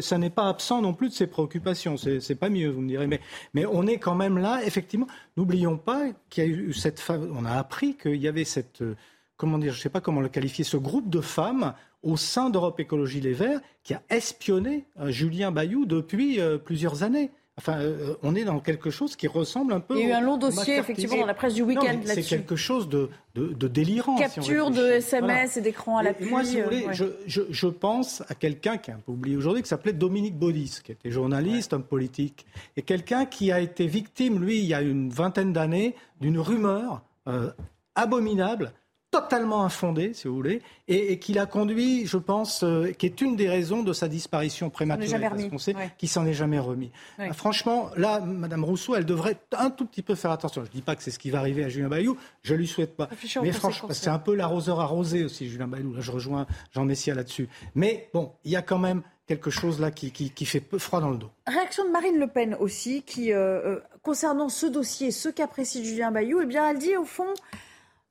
[0.00, 1.96] Ça n'est pas absent non plus de ses préoccupations.
[1.96, 3.06] C'est, pas mieux, vous me direz.
[3.06, 3.20] Mais,
[3.54, 5.06] mais on est quand même là, effectivement.
[5.36, 7.34] N'oublions pas qu'il y a eu cette femme.
[7.36, 8.82] On a appris qu'il y avait cette.
[8.82, 8.94] euh,
[9.36, 10.62] Comment dire Je sais pas comment le qualifier.
[10.64, 11.74] Ce groupe de femmes
[12.04, 17.30] au sein d'Europe Écologie Les Verts qui a espionné euh, Julien Bayou depuis plusieurs années.
[17.56, 19.94] Enfin, euh, on est dans quelque chose qui ressemble un peu.
[19.96, 22.08] Il y a eu un long dossier, effectivement, dans la presse du week-end mais C'est
[22.16, 22.28] là-dessus.
[22.36, 24.16] quelque chose de, de, de délirant.
[24.16, 24.84] si Capture de.
[24.90, 25.44] SMS Voilà.
[25.56, 26.26] et d'écran à l'appui.
[26.26, 26.94] et moi, si vous voulez, euh, ouais.
[26.94, 30.36] je, je, je pense à quelqu'un qui est un peu oublié aujourd'hui, qui s'appelait Dominique
[30.36, 32.44] Baudis, qui était journaliste, homme politique,
[32.76, 37.02] et quelqu'un qui a été victime, lui, il y a une vingtaine d'années, d'une rumeur
[37.28, 37.50] euh,
[37.94, 38.72] abominable
[39.20, 43.20] totalement infondé, si vous voulez, et, et qui l'a conduit, je pense, euh, qui est
[43.20, 45.90] une des raisons de sa disparition prématurée, parce qu'on sait Ouais.
[45.98, 46.90] qu'il s'en est jamais remis.
[47.18, 47.30] Ouais.
[47.30, 50.62] Euh, Franchement, là, Madame Rousseau, elle devrait un tout petit peu faire attention.
[50.64, 52.66] Je ne dis pas que c'est ce qui va arriver à Julien Bayou, je lui
[52.66, 53.08] souhaite pas.
[53.42, 55.92] Mais franchement, c'est un peu l'arroseur arrosé aussi, Julien Bayou.
[55.94, 57.48] Là, je rejoins Jean Messia là-dessus.
[57.74, 60.78] Mais bon, il y a quand même quelque chose là qui, qui, qui fait peu
[60.78, 61.30] froid dans le dos.
[61.46, 65.80] Réaction de Marine Le Pen aussi, qui, euh, euh, concernant ce dossier, ce cas précis
[65.80, 67.32] de Julien Bayou, eh bien, elle dit au fond,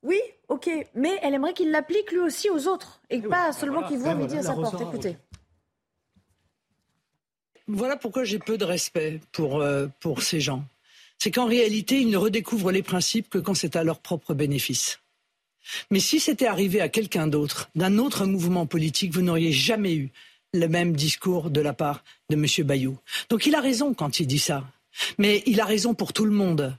[0.04, 3.97] oui, ok, mais elle aimerait qu'il l'applique lui aussi aux autres, et pas seulement qu'il
[3.97, 4.82] voit midi à voilà, sa porte.
[4.82, 5.18] Écoutez.
[7.68, 10.66] Voilà pourquoi j'ai peu de respect pour, euh, pour ces gens.
[11.18, 14.99] C'est qu'en réalité, ils ne redécouvrent les principes que quand c'est à leur propre bénéfice.
[15.89, 20.12] Mais si c'était arrivé à quelqu'un d'autre, d'un autre mouvement politique, vous n'auriez jamais eu
[20.54, 22.68] le même discours de la part de M.
[22.68, 22.97] Bayou.
[23.30, 24.66] Donc il a raison quand il dit ça.
[25.18, 26.76] Mais il a raison pour tout le monde.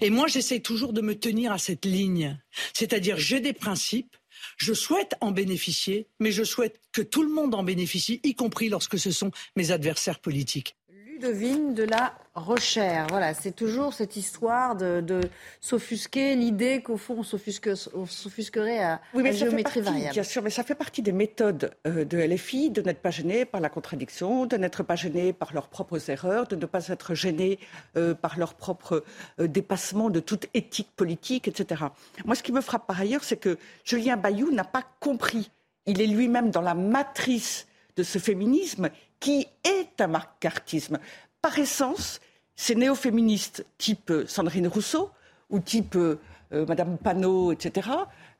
[0.00, 2.38] Et moi, j'essaie toujours de me tenir à cette ligne.
[2.72, 4.16] C'est-à-dire, j'ai des principes,
[4.56, 8.68] je souhaite en bénéficier, mais je souhaite que tout le monde en bénéficie, y compris
[8.68, 10.76] lorsque ce sont mes adversaires politiques.
[11.20, 13.06] Ludovine de la Rochère.
[13.08, 15.20] Voilà, c'est toujours cette histoire de, de
[15.62, 19.80] s'offusquer, l'idée qu'au fond on, s'offusque- on s'offusquerait à, Oui, mais à ça fait géométrie
[19.80, 20.12] partie, variable.
[20.12, 23.46] bien sûr, mais ça fait partie des méthodes euh, de LFI, de n'être pas gêné
[23.46, 27.14] par la contradiction, de n'être pas gêné par leurs propres erreurs, de ne pas être
[27.14, 27.58] gêné
[27.96, 29.02] euh, par leur propre
[29.40, 31.84] euh, dépassement de toute éthique politique, etc.
[32.26, 35.50] Moi, ce qui me frappe par ailleurs, c'est que Julien Bayou n'a pas compris.
[35.86, 38.90] Il est lui-même dans la matrice de ce féminisme
[39.20, 40.98] qui est un macartisme.
[41.42, 42.20] Par essence,
[42.54, 45.10] ces néo-féministes type euh, Sandrine Rousseau
[45.50, 46.18] ou type euh,
[46.52, 47.88] euh, Madame Panot, etc.,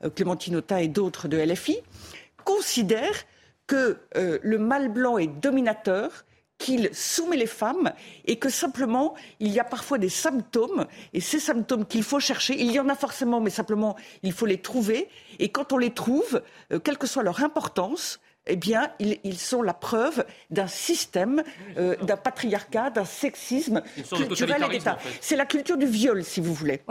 [0.03, 1.77] euh, Clémentine Autain et d'autres de LFI,
[2.43, 3.25] considèrent
[3.65, 6.23] que le mâle blanc est dominateur,
[6.57, 7.91] qu'il soumet les femmes
[8.23, 12.57] et que simplement il y a parfois des symptômes et ces symptômes qu'il faut chercher,
[12.57, 15.09] il y en a forcément, mais simplement il faut les trouver
[15.39, 16.41] et quand on les trouve,
[16.85, 21.43] quelle que soit leur importance, eh bien, ils, ils sont la preuve d'un système,
[21.77, 23.81] euh, d'un patriarcat, d'un sexisme
[24.27, 24.95] culturel et d'État.
[24.95, 25.17] en fait.
[25.21, 26.81] C'est la culture du viol, si vous voulez.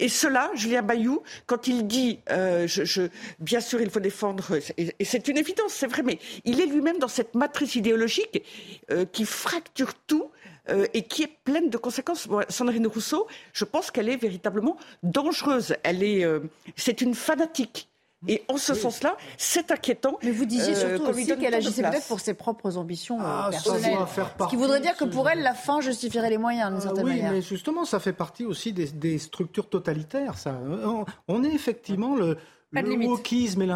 [0.00, 3.08] Et cela, Julien Bayou, quand il dit, euh, je, je-
[3.38, 4.44] bien sûr, il faut défendre,
[4.76, 8.42] et, et c'est une évidence, c'est vrai, mais il est lui-même dans cette matrice idéologique
[8.90, 10.30] euh, qui fracture tout.
[10.68, 12.26] euh, et qui est pleine de conséquences.
[12.48, 15.76] Sandrine Rousseau, je pense qu'elle est véritablement dangereuse.
[15.84, 16.40] Elle est, euh,
[16.74, 17.88] c'est une fanatique.
[18.28, 20.18] Et en ce sens-là, c'est inquiétant.
[20.22, 23.50] Mais vous disiez euh, surtout aussi qu'elle agissait peut-être pour ses propres ambitions euh, Ah,
[23.52, 23.98] ça personnelles.
[24.08, 26.80] faire Ce qui voudrait dire que pour elle, la fin justifierait les moyens, d'une Ah
[26.82, 27.32] certaine oui, manière.
[27.32, 30.38] mais justement, ça fait partie aussi des, des structures totalitaires.
[30.38, 30.58] Ça.
[30.84, 32.36] On, on est effectivement le,
[32.72, 33.66] le wokisme et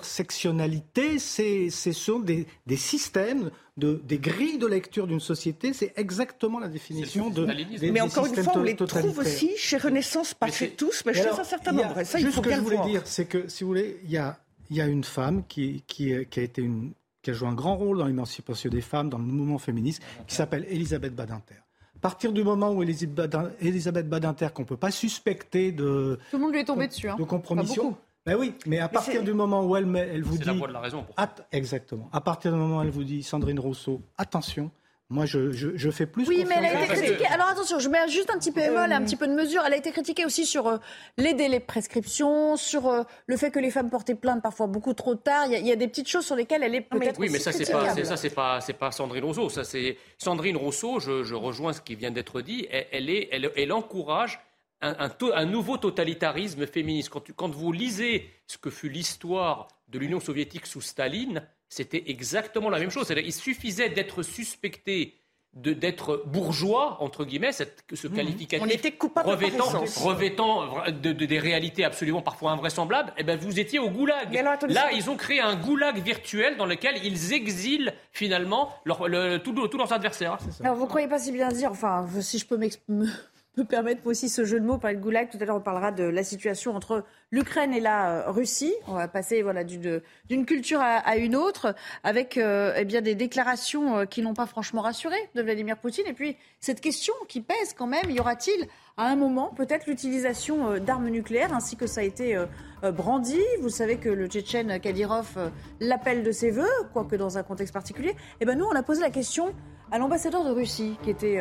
[0.00, 3.50] l'intersectionnalité, c'est ce sont des, des systèmes,
[3.80, 5.72] de, des grilles de lecture d'une société.
[5.72, 7.46] C'est exactement la définition de.
[7.46, 11.02] Des, mais des encore une fois, on les trouve aussi chez Renaissance, pas chez tous,
[11.04, 11.98] mais chez alors, un certain a- nombre.
[11.98, 12.86] Et ça, il juste faut ce que je voulais voir.
[12.88, 14.38] dire, c'est que, si vous voulez, il y a,
[14.70, 17.54] il y a une femme qui, qui, qui a été une, qui a joué un
[17.54, 21.56] grand rôle dans l'émancipation des femmes, dans le mouvement féministe, qui s'appelle Elisabeth Badinter.
[21.96, 26.18] À partir du moment où Elisabeth Badin- Elisabeth Badinter, qu'on ne peut pas suspecter de,
[26.30, 27.08] Tout le monde lui est tombé dessus.
[27.10, 27.16] Hein.
[27.18, 27.98] de compromission, beaucoup.
[28.26, 29.84] Ben oui, mais à partir du moment où elle,
[30.22, 30.46] vous C'est dit...
[30.46, 31.04] la voie de la raison.
[31.04, 31.14] Pour
[31.52, 32.08] exactement.
[32.12, 34.70] À partir du moment où elle vous dit, Sandrine Rousseau, attention,
[35.12, 37.26] moi je, je, je fais plus Oui, mais elle a été critiquée.
[37.26, 39.62] Alors attention, je mets juste un petit bémol et un petit peu de mesure.
[39.66, 40.76] Elle a été critiquée aussi sur euh,
[41.16, 44.94] les délais de prescription, sur euh, le fait que les femmes portaient plainte parfois beaucoup
[44.94, 45.46] trop tard.
[45.46, 47.28] Il y, a- il y a des petites choses sur lesquelles elle est peut-être Oui,
[47.30, 49.48] mais ça, c'est pas, c'est- ça, c'est pas, c'est pas Sandrine Rousseau.
[49.48, 51.00] Ça, c'est Sandrine Rousseau.
[51.00, 52.68] Je, je rejoins ce qui vient d'être dit.
[52.70, 54.38] Elle, elle est, elle, elle encourage
[54.82, 57.08] un, un to- un nouveau totalitarisme féministe.
[57.10, 62.04] Quand, tu- quand vous lisez ce que fut l'histoire de l'Union soviétique sous Staline, c'était
[62.08, 63.12] exactement la même chose.
[63.16, 65.16] Il suffisait d'être suspecté
[65.52, 69.64] d'être bourgeois, entre guillemets, cette- ce qualificatif On était revêtant,
[69.96, 74.28] revêtant de, de- des réalités absolument parfois invraisemblables, eh ben vous étiez au goulag.
[74.30, 78.72] Mais alors, attendez, Là, ils ont créé un goulag virtuel dans lequel ils exilent finalement
[78.84, 80.38] leur- le- tous leurs adversaires.
[80.62, 83.08] Alors, vous croyez pas si bien dire, enfin, si je peux m'ex- me,
[83.56, 85.92] me permettre aussi ce jeu de mots par le goulag, tout à l'heure on parlera
[85.92, 88.74] de la situation entre l'Ukraine et la euh, Russie.
[88.86, 91.74] On va passer voilà, d'une culture à, une autre,
[92.04, 96.06] avec euh, eh bien, des déclarations euh, qui n'ont pas franchement rassuré de Vladimir Poutine.
[96.06, 100.78] Et puis, cette question qui pèse quand même, y aura-t-il à un moment peut-être l'utilisation
[100.78, 102.38] d'armes nucléaires, ainsi que ça a été
[102.82, 103.40] brandi?
[103.62, 108.14] Vous savez que le Tchétchène Kadyrov l'appelle de ses voeux, quoique dans un contexte particulier.
[108.40, 109.54] Et ben nous, on a posé la question
[109.90, 111.40] à l'ambassadeur de Russie, qui était,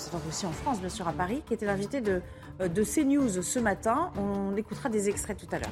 [0.00, 2.22] ambassadeur de Russie en France, bien sûr, à Paris, qui était l'invité de,
[2.60, 4.10] euh, de CNews ce matin.
[4.16, 5.70] On écoutera des extraits tout à l'heure.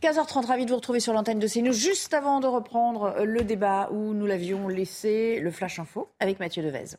[0.02, 1.72] «15h30, ravi de vous retrouver sur l'antenne de CNews.
[1.72, 6.62] Juste avant de reprendre le débat où nous l'avions laissé, le Flash Info, avec Mathieu
[6.62, 6.96] Devez.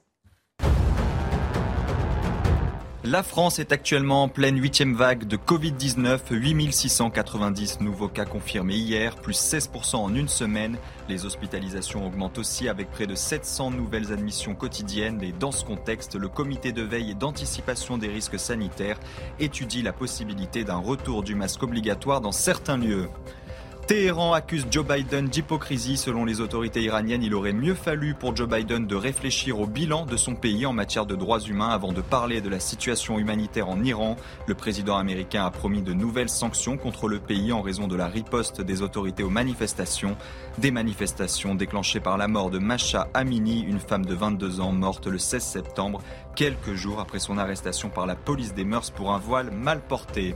[3.09, 6.19] La France est actuellement en pleine huitième vague de Covid-19.
[6.29, 10.75] 8690 nouveaux cas confirmés hier, plus 16% en une semaine.
[11.07, 15.23] Les hospitalisations augmentent aussi avec près de 700 nouvelles admissions quotidiennes.
[15.23, 18.99] Et dans ce contexte, le comité de veille et d'anticipation des risques sanitaires
[19.39, 23.07] étudie la possibilité d'un retour du masque obligatoire dans certains lieux.
[23.87, 25.95] Téhéran accuse Joe Biden d'hypocrisie.
[25.95, 30.05] Selon les autorités iraniennes, il aurait mieux fallu pour Joe Biden de réfléchir au bilan
[30.05, 33.69] de son pays en matière de droits humains avant de parler de la situation humanitaire
[33.69, 34.17] en Iran.
[34.45, 38.07] Le président américain a promis de nouvelles sanctions contre le pays en raison de la
[38.07, 40.17] riposte des autorités aux manifestations.
[40.57, 45.07] Des manifestations déclenchées par la mort de Masha Amini, une femme de 22 ans morte
[45.07, 46.01] le 16 septembre,
[46.35, 50.35] quelques jours après son arrestation par la police des mœurs pour un voile mal porté.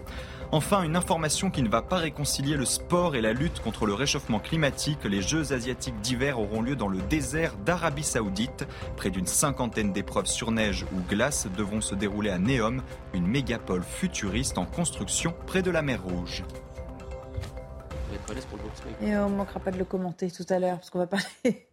[0.53, 3.93] Enfin, une information qui ne va pas réconcilier le sport et la lutte contre le
[3.93, 5.05] réchauffement climatique.
[5.05, 8.67] Les Jeux asiatiques d'hiver auront lieu dans le désert d'Arabie saoudite.
[8.97, 12.83] Près d'une cinquantaine d'épreuves sur neige ou glace devront se dérouler à Neom,
[13.13, 16.43] une mégapole futuriste en construction près de la mer Rouge.
[19.01, 21.69] Et on ne manquera pas de le commenter tout à l'heure, parce qu'on va parler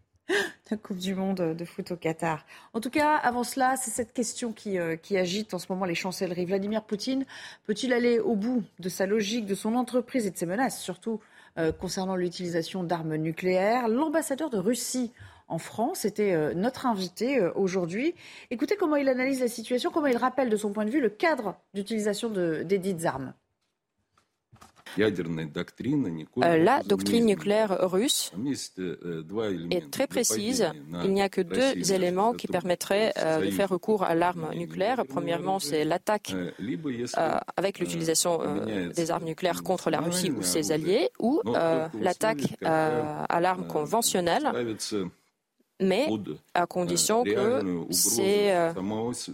[0.70, 2.44] la Coupe du Monde de foot au Qatar.
[2.74, 5.84] En tout cas, avant cela, c'est cette question qui, euh, qui, agite en ce moment
[5.84, 6.44] les chancelleries.
[6.44, 7.24] Vladimir Poutine
[7.66, 11.20] peut-il aller au bout de sa logique, de son entreprise et de ses menaces, surtout
[11.58, 13.88] euh, concernant l'utilisation d'armes nucléaires?
[13.88, 15.12] L'ambassadeur de Russie
[15.48, 18.14] en France était euh, notre invité aujourd'hui.
[18.50, 21.10] Écoutez comment il analyse la situation, comment il rappelle de son point de vue le
[21.10, 23.32] cadre d'utilisation des dites armes.
[24.96, 28.32] La doctrine nucléaire russe
[29.70, 30.70] est très précise.
[31.04, 35.04] Il n'y a que deux éléments qui permettraient euh, de faire recours à l'arme nucléaire.
[35.08, 38.40] Premièrement, c'est l'attaque euh, avec l'utilisation
[38.94, 41.42] des armes nucléaires contre la Russie ou ses alliés, ou
[42.00, 44.50] l'attaque à l'arme conventionnelle
[45.80, 46.08] mais
[46.54, 48.72] à condition que c'est euh,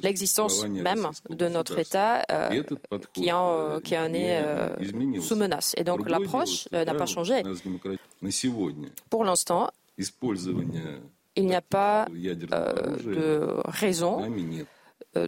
[0.03, 2.63] l'existence même de notre État euh,
[3.13, 5.75] qui, en, qui en est euh, sous menace.
[5.77, 7.43] Et donc l'approche n'a pas changé.
[9.11, 9.71] Pour l'instant,
[11.37, 14.31] il n'y a pas de raison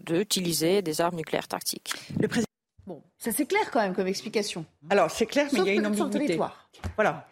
[0.04, 1.94] d'utiliser des armes nucléaires tactiques.
[2.18, 2.46] Le président...
[2.86, 4.64] Bon, ça c'est clair quand même comme explication.
[4.90, 6.38] Alors c'est clair, mais il y a une ambiguïté.
[6.96, 7.26] Voilà.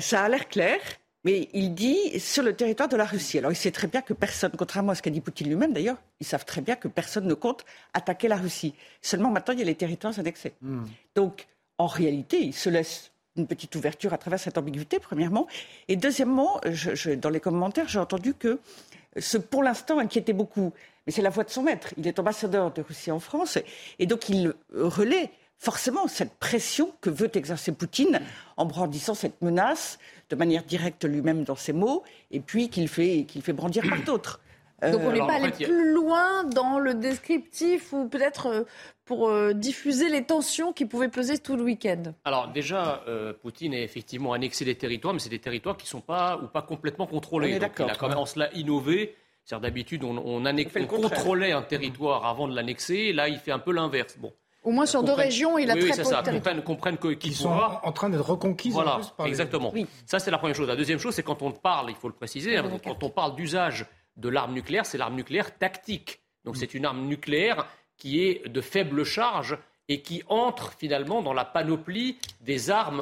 [0.00, 0.80] ça a l'air clair.
[1.28, 3.36] Mais il dit sur le territoire de la Russie.
[3.36, 5.98] Alors il sait très bien que personne, contrairement à ce qu'a dit Poutine lui-même d'ailleurs,
[6.20, 8.74] ils savent très bien que personne ne compte attaquer la Russie.
[9.02, 10.54] Seulement maintenant, il y a les territoires annexés.
[10.62, 10.86] Hmm.
[11.14, 15.46] Donc en réalité, il se laisse une petite ouverture à travers cette ambiguïté, premièrement.
[15.88, 16.62] Et deuxièmement,
[17.18, 18.58] dans les commentaires, j'ai entendu que
[19.18, 20.72] ce, pour l'instant, inquiétait beaucoup.
[21.06, 21.92] Mais c'est la voix de son maître.
[21.98, 23.58] Il est ambassadeur de Russie en France.
[23.98, 28.20] Et donc, il relaie forcément cette pression que veut exercer Poutine
[28.56, 29.98] en brandissant cette menace
[30.30, 34.00] de manière directe lui-même dans ses mots, et puis qu'il fait, qu'il fait brandir par
[34.06, 34.40] d'autres.
[34.80, 38.62] Donc on n'est euh, pas allé plus loin dans le descriptif ou peut-être euh,
[39.04, 43.02] pour euh, diffuser les tensions qui pouvaient peser tout le week-end Alors déjà,
[43.42, 46.46] Poutine a effectivement annexé des territoires, mais c'est des territoires qui ne sont pas ou
[46.46, 47.56] pas complètement contrôlés.
[47.56, 49.16] il a quand même en cela innové.
[49.44, 53.12] cest d'habitude, on, on, on contrôlait un territoire avant de l'annexer.
[53.12, 54.16] Là, il fait un peu l'inverse.
[54.18, 54.32] Bon,
[54.68, 56.22] au moins sur deux régions, il a oui, très oui, peu ça.
[56.22, 58.74] Comprennent, comprennent qu'ils sont en train d'être reconquises.
[58.74, 59.72] Voilà, exactement.
[60.04, 60.68] Ça, c'est la première chose.
[60.68, 63.34] La deuxième chose, c'est quand on parle, il faut le préciser, hein, quand on parle
[63.34, 66.20] d'usage de l'arme nucléaire, c'est l'arme nucléaire tactique.
[66.44, 66.58] Donc mm.
[66.58, 67.66] c'est une arme nucléaire
[67.96, 69.56] qui est de faible charge
[69.88, 73.00] et qui entre finalement dans la panoplie des armes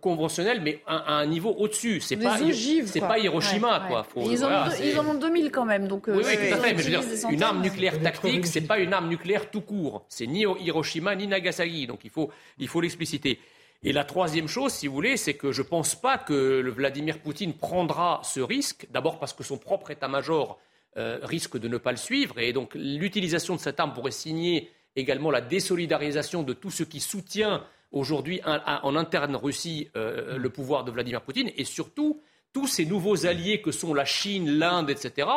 [0.00, 2.00] conventionnel, mais à, un niveau au-dessus.
[2.00, 4.06] C'est pas, c'est pas Hiroshima, quoi.
[4.16, 6.06] ils, en ont 2000 quand même, donc.
[6.08, 6.74] Oui, oui, tout à fait.
[6.74, 10.04] Mais je veux dire, une arme nucléaire tactique, c'est pas une arme nucléaire tout court.
[10.08, 13.38] C'est ni Hiroshima ni Nagasaki, donc il faut, il faut l'expliciter.
[13.82, 16.70] Et la troisième chose, si vous voulez, c'est que je ne pense pas que le
[16.70, 18.88] Vladimir Poutine prendra ce risque.
[18.90, 20.58] D'abord parce que son propre état-major
[20.96, 24.70] euh, risque de ne pas le suivre, et donc l'utilisation de cette arme pourrait signer
[24.96, 27.62] également la désolidarisation de tout ce qui soutient
[27.92, 32.20] aujourd'hui en interne Russie euh, le pouvoir de Vladimir Poutine et surtout
[32.52, 35.28] tous ces nouveaux alliés que sont la Chine, l'Inde, etc.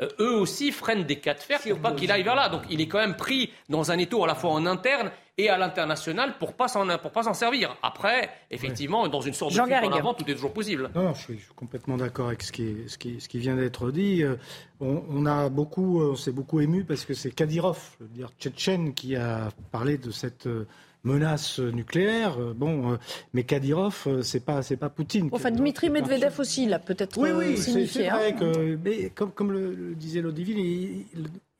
[0.00, 2.48] Euh, eux aussi freinent des cas de fer pour pas qu'il aille vers là.
[2.48, 5.48] Donc il est quand même pris dans un étau à la fois en interne et
[5.48, 7.76] à l'international pour pas s'en pour pas s'en servir.
[7.82, 10.90] Après, effectivement, dans une sorte de fuite en avant, tout est toujours possible.
[10.94, 14.22] Non, je, suis, complètement d'accord avec ce qui, ce qui, ce qui vient d'être dit.
[14.22, 14.36] Euh,
[14.80, 19.16] on, a beaucoup, on s'est beaucoup ému parce que c'est Kadyrov, le dire tchétchène, qui
[19.16, 20.48] a parlé de cette
[21.04, 22.40] menace nucléaire.
[22.40, 22.96] Euh, bon, euh,
[23.32, 25.28] mais Kadyrov, euh, c'est pas c'est pas Poutine.
[25.32, 27.56] Enfin, Dmitri Medvedev aussi, l'a peut-être oui, oui.
[27.56, 28.38] C'est vrai hein.
[28.38, 31.04] que, mais comme, comme le, disait Lodivine,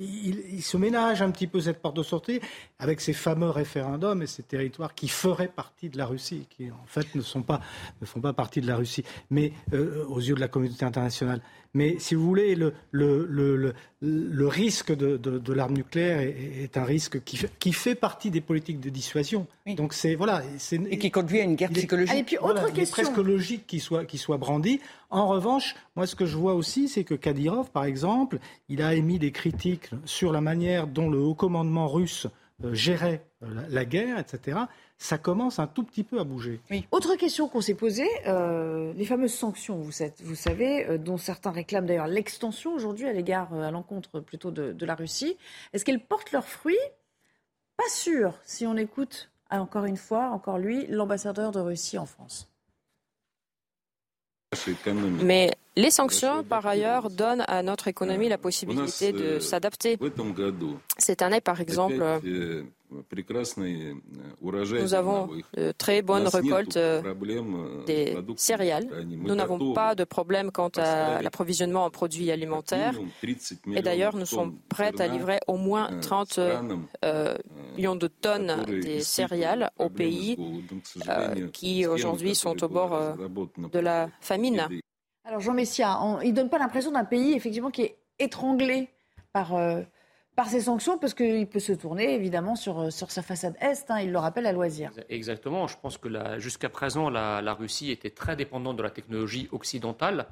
[0.01, 2.41] il, se ménage un petit peu cette porte de sortie
[2.79, 6.87] avec ces fameux référendums et ces territoires qui feraient partie de la Russie, qui en
[6.87, 7.61] fait ne, sont pas,
[8.01, 11.41] ne font pas partie de la Russie, mais euh, aux yeux de la communauté internationale.
[11.75, 16.63] Mais si vous voulez, le, le, le, le risque de, de, de l'arme nucléaire est,
[16.63, 19.47] est, un risque qui fait, qui fait partie des politiques de dissuasion.
[19.77, 20.43] Donc c'est voilà,
[20.91, 22.17] et qui conduit à une guerre psychologique.
[22.17, 22.83] Et puis autre voilà, question.
[22.83, 24.81] Il est presque logique qu'il soit, qu'il soit brandi.
[25.11, 28.39] En revanche, moi ce que je vois aussi, c'est que Kadyrov, par exemple,
[28.69, 32.27] il a émis des critiques sur la manière dont le haut commandement russe
[32.65, 34.59] euh, gérait euh, la, la guerre, etc
[34.99, 36.61] ça commence un tout petit peu à bouger.
[36.71, 36.87] Oui.
[36.91, 39.93] Autre question qu'on s'est posée, euh, les fameuses sanctions, vous,
[40.25, 44.51] vous savez, euh, dont certains réclament d'ailleurs l'extension aujourd'hui à l'égard, euh, à l'encontre plutôt
[44.51, 45.37] de, de, la Russie.
[45.73, 46.77] Est-ce qu'elles portent leurs fruits?
[47.77, 52.49] Pas sûr, si on écoute encore une fois, encore lui, l'ambassadeur de Russie en France.
[55.23, 59.99] Mais les sanctions, par ailleurs, donnent à notre économie la possibilité de s'adapter.
[60.97, 62.03] Cette année, par exemple,
[62.91, 66.79] nous avons de très bonnes récoltes
[67.87, 68.89] des céréales.
[69.07, 72.95] Nous n'avons pas de problème quant à l'approvisionnement en produits alimentaires.
[73.75, 77.37] Et d'ailleurs, nous sommes prêts à livrer au moins 30 euh,
[77.77, 80.37] millions de tonnes des céréales aux pays
[81.09, 83.15] euh, qui aujourd'hui sont au bord euh,
[83.73, 84.67] de la famine.
[85.25, 88.89] Alors Jean Messia, on, il ne donne pas l'impression d'un pays effectivement qui est étranglé
[89.33, 89.55] par
[90.39, 93.99] par ces sanctions, parce qu'il peut se tourner évidemment sur, sur sa façade est, hein,
[93.99, 94.93] il le rappelle à loisir.
[95.09, 96.09] Exactement, je pense que
[96.39, 100.27] jusqu'à présent, la, la, Russie était très dépendante de la technologie occidentale.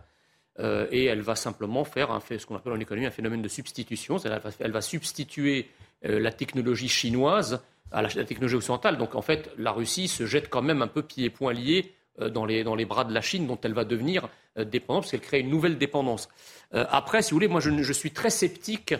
[0.61, 3.43] Euh, et elle va simplement faire un fait, ce qu'on appelle en économie un phénomène
[3.43, 4.17] de substitution.
[4.19, 5.69] Elle va, elle va substituer
[6.05, 8.99] euh, la technologie chinoise à la, technologie occidentale.
[8.99, 11.93] Donc en fait, la Russie se jette quand même un peu pieds et poings liés
[12.21, 15.03] euh, dans, les, dans les bras de la Chine, dont elle va devenir euh, dépendante,
[15.03, 16.29] parce qu'elle crée une nouvelle dépendance.
[16.75, 18.95] Euh, après, si vous voulez, moi je suis très sceptique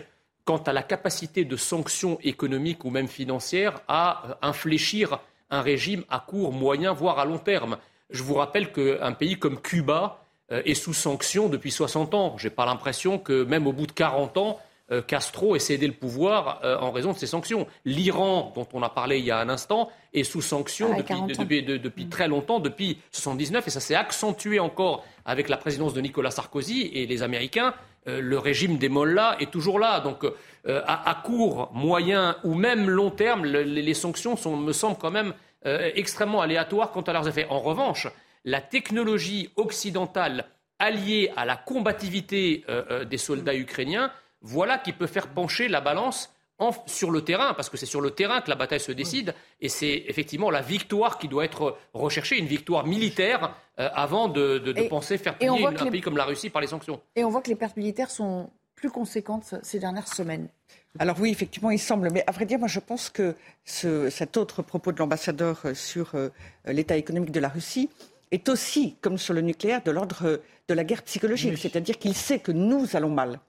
[0.47, 5.19] quant à la capacité de sanctions économiques ou même financières à euh, infléchir
[5.49, 7.77] un régime à court, moyen, voire à long terme.
[8.09, 10.23] Je vous rappelle qu'un pays comme Cuba
[10.53, 12.37] euh, est sous sanctions depuis 60 ans.
[12.37, 14.57] Je n'ai pas l'impression que même au bout de 40 ans,
[14.89, 17.67] euh, Castro ait cédé le pouvoir en raison de ces sanctions.
[17.83, 21.21] L'Iran, dont on a parlé il y a un instant, est sous sanctions ah, depuis,
[21.37, 22.09] depuis, de, depuis mm.
[22.09, 26.89] très longtemps, depuis 1979, et ça s'est accentué encore avec la présidence de Nicolas Sarkozy
[26.93, 27.73] et les Américains
[28.07, 29.99] le régime des mollahs est toujours là.
[29.99, 34.97] Donc, euh, à, court, moyen ou même long terme, le, les sanctions sont, me semblent
[34.97, 35.33] quand même
[35.65, 37.47] euh, extrêmement aléatoires quant à leurs effets.
[37.49, 38.07] En revanche,
[38.45, 40.45] la technologie occidentale
[40.79, 42.63] alliée à la combativité
[43.09, 47.69] des soldats ukrainiens, voilà qui peut faire pencher la balance en, sur le terrain, parce
[47.69, 51.19] que c'est sur le terrain que la bataille se décide, et c'est effectivement la victoire
[51.19, 55.37] qui doit être recherchée, une victoire militaire, euh, avant de, de, de et, penser faire
[55.37, 55.91] plier une, un les...
[55.91, 56.99] pays comme la Russie par les sanctions.
[57.15, 60.47] Et on voit que les pertes militaires sont plus conséquentes ces dernières semaines.
[60.99, 62.09] Alors oui, effectivement, il semble.
[62.11, 63.35] Mais à vrai dire, moi, je pense que
[63.65, 66.29] ce, cet autre propos de l'ambassadeur sur euh,
[66.65, 67.89] l'état économique de la Russie
[68.31, 71.53] est aussi, comme sur le nucléaire, de l'ordre de la guerre psychologique.
[71.53, 71.59] Oui.
[71.59, 73.39] C'est-à-dire qu'il sait que nous allons mal.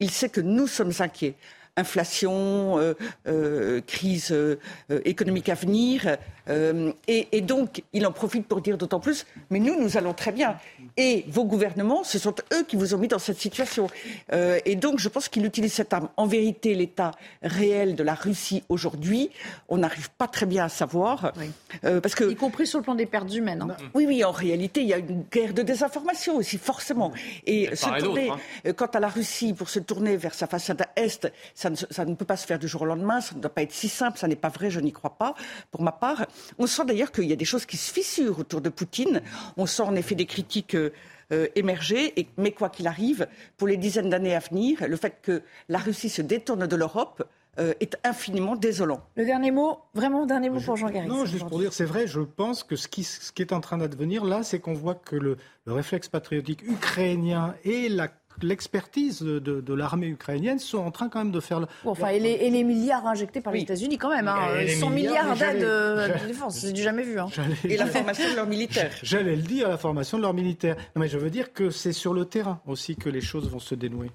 [0.00, 1.34] Il sait que nous sommes inquiets
[1.76, 2.94] inflation, euh,
[3.28, 4.56] euh, crise euh,
[5.04, 6.16] économique à venir.
[6.48, 10.14] Euh, et, et, donc, il en profite pour dire d'autant plus, mais nous, nous allons
[10.14, 10.56] très bien.
[10.96, 13.88] Et vos gouvernements, ce sont eux qui vous ont mis dans cette situation.
[14.32, 16.08] Euh, et donc, je pense qu'il utilise cette arme.
[16.16, 17.12] En vérité, l'état
[17.42, 19.30] réel de la Russie aujourd'hui,
[19.68, 21.32] on n'arrive pas très bien à savoir.
[21.36, 21.50] Oui.
[21.84, 23.62] Euh, parce que, y compris sur le plan des pertes humaines.
[23.62, 23.76] Hein.
[23.94, 27.12] Oui, oui, en réalité, il y a une guerre de désinformation aussi, forcément.
[27.46, 28.72] Et se tourner, hein.
[28.74, 31.28] quant à la Russie, pour se tourner vers sa façade est,
[31.66, 33.52] ça ne, ça ne peut pas se faire du jour au lendemain, ça ne doit
[33.52, 35.34] pas être si simple, ça n'est pas vrai, je n'y crois pas,
[35.70, 36.26] pour ma part.
[36.58, 39.22] On sent d'ailleurs qu'il y a des choses qui se fissurent autour de Poutine.
[39.56, 40.74] On sent en effet des critiques.
[40.74, 40.92] Euh,
[41.32, 42.12] euh, émerger.
[42.20, 45.78] Et, mais quoi qu'il arrive, pour les dizaines d'années à venir, le fait que la
[45.78, 49.00] Russie se détourne de l'Europe euh, est infiniment désolant.
[49.16, 51.08] Le dernier mot, vraiment dernier mot pour Jean Garry.
[51.08, 53.60] Non, juste pour dire, c'est vrai, je pense que ce qui, ce qui est en
[53.60, 58.06] train d'advenir là, c'est qu'on voit que le, le réflexe patriotique ukrainien et la
[58.42, 61.66] l'expertise de, de, de l'armée ukrainienne sont en train quand même de faire le.
[61.84, 63.60] Bon, enfin, et les, et les, milliards injectés par oui.
[63.60, 67.18] les États-Unis quand même, hein, 100 milliards, milliards d'aide de défense, c'est du jamais vu.
[67.18, 67.28] Hein.
[67.64, 68.92] Et la formation de leurs militaires.
[69.02, 70.76] J'allais le dire, la formation de leurs militaires.
[70.94, 73.58] Non, mais je veux dire que c'est sur le terrain aussi que les choses vont
[73.58, 74.10] se dénouer.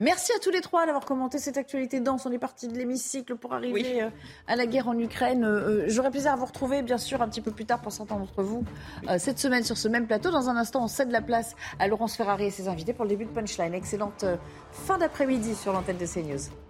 [0.00, 2.24] Merci à tous les trois d'avoir commenté cette actualité dense.
[2.24, 4.00] On est parti de l'hémicycle pour arriver oui.
[4.00, 4.08] Euh,
[4.46, 5.44] à la guerre en Ukraine.
[5.44, 8.16] Euh, j'aurais plaisir à vous retrouver, bien sûr, un petit peu plus tard pour certains
[8.16, 8.64] d'entre vous,
[9.10, 10.30] euh, cette semaine sur ce même plateau.
[10.30, 13.10] Dans un instant, on cède la place à Laurence Ferrari et ses invités pour le
[13.10, 13.74] début de Punchline.
[13.74, 14.24] Excellente
[14.72, 16.69] fin d'après-midi sur l'antenne de CNews.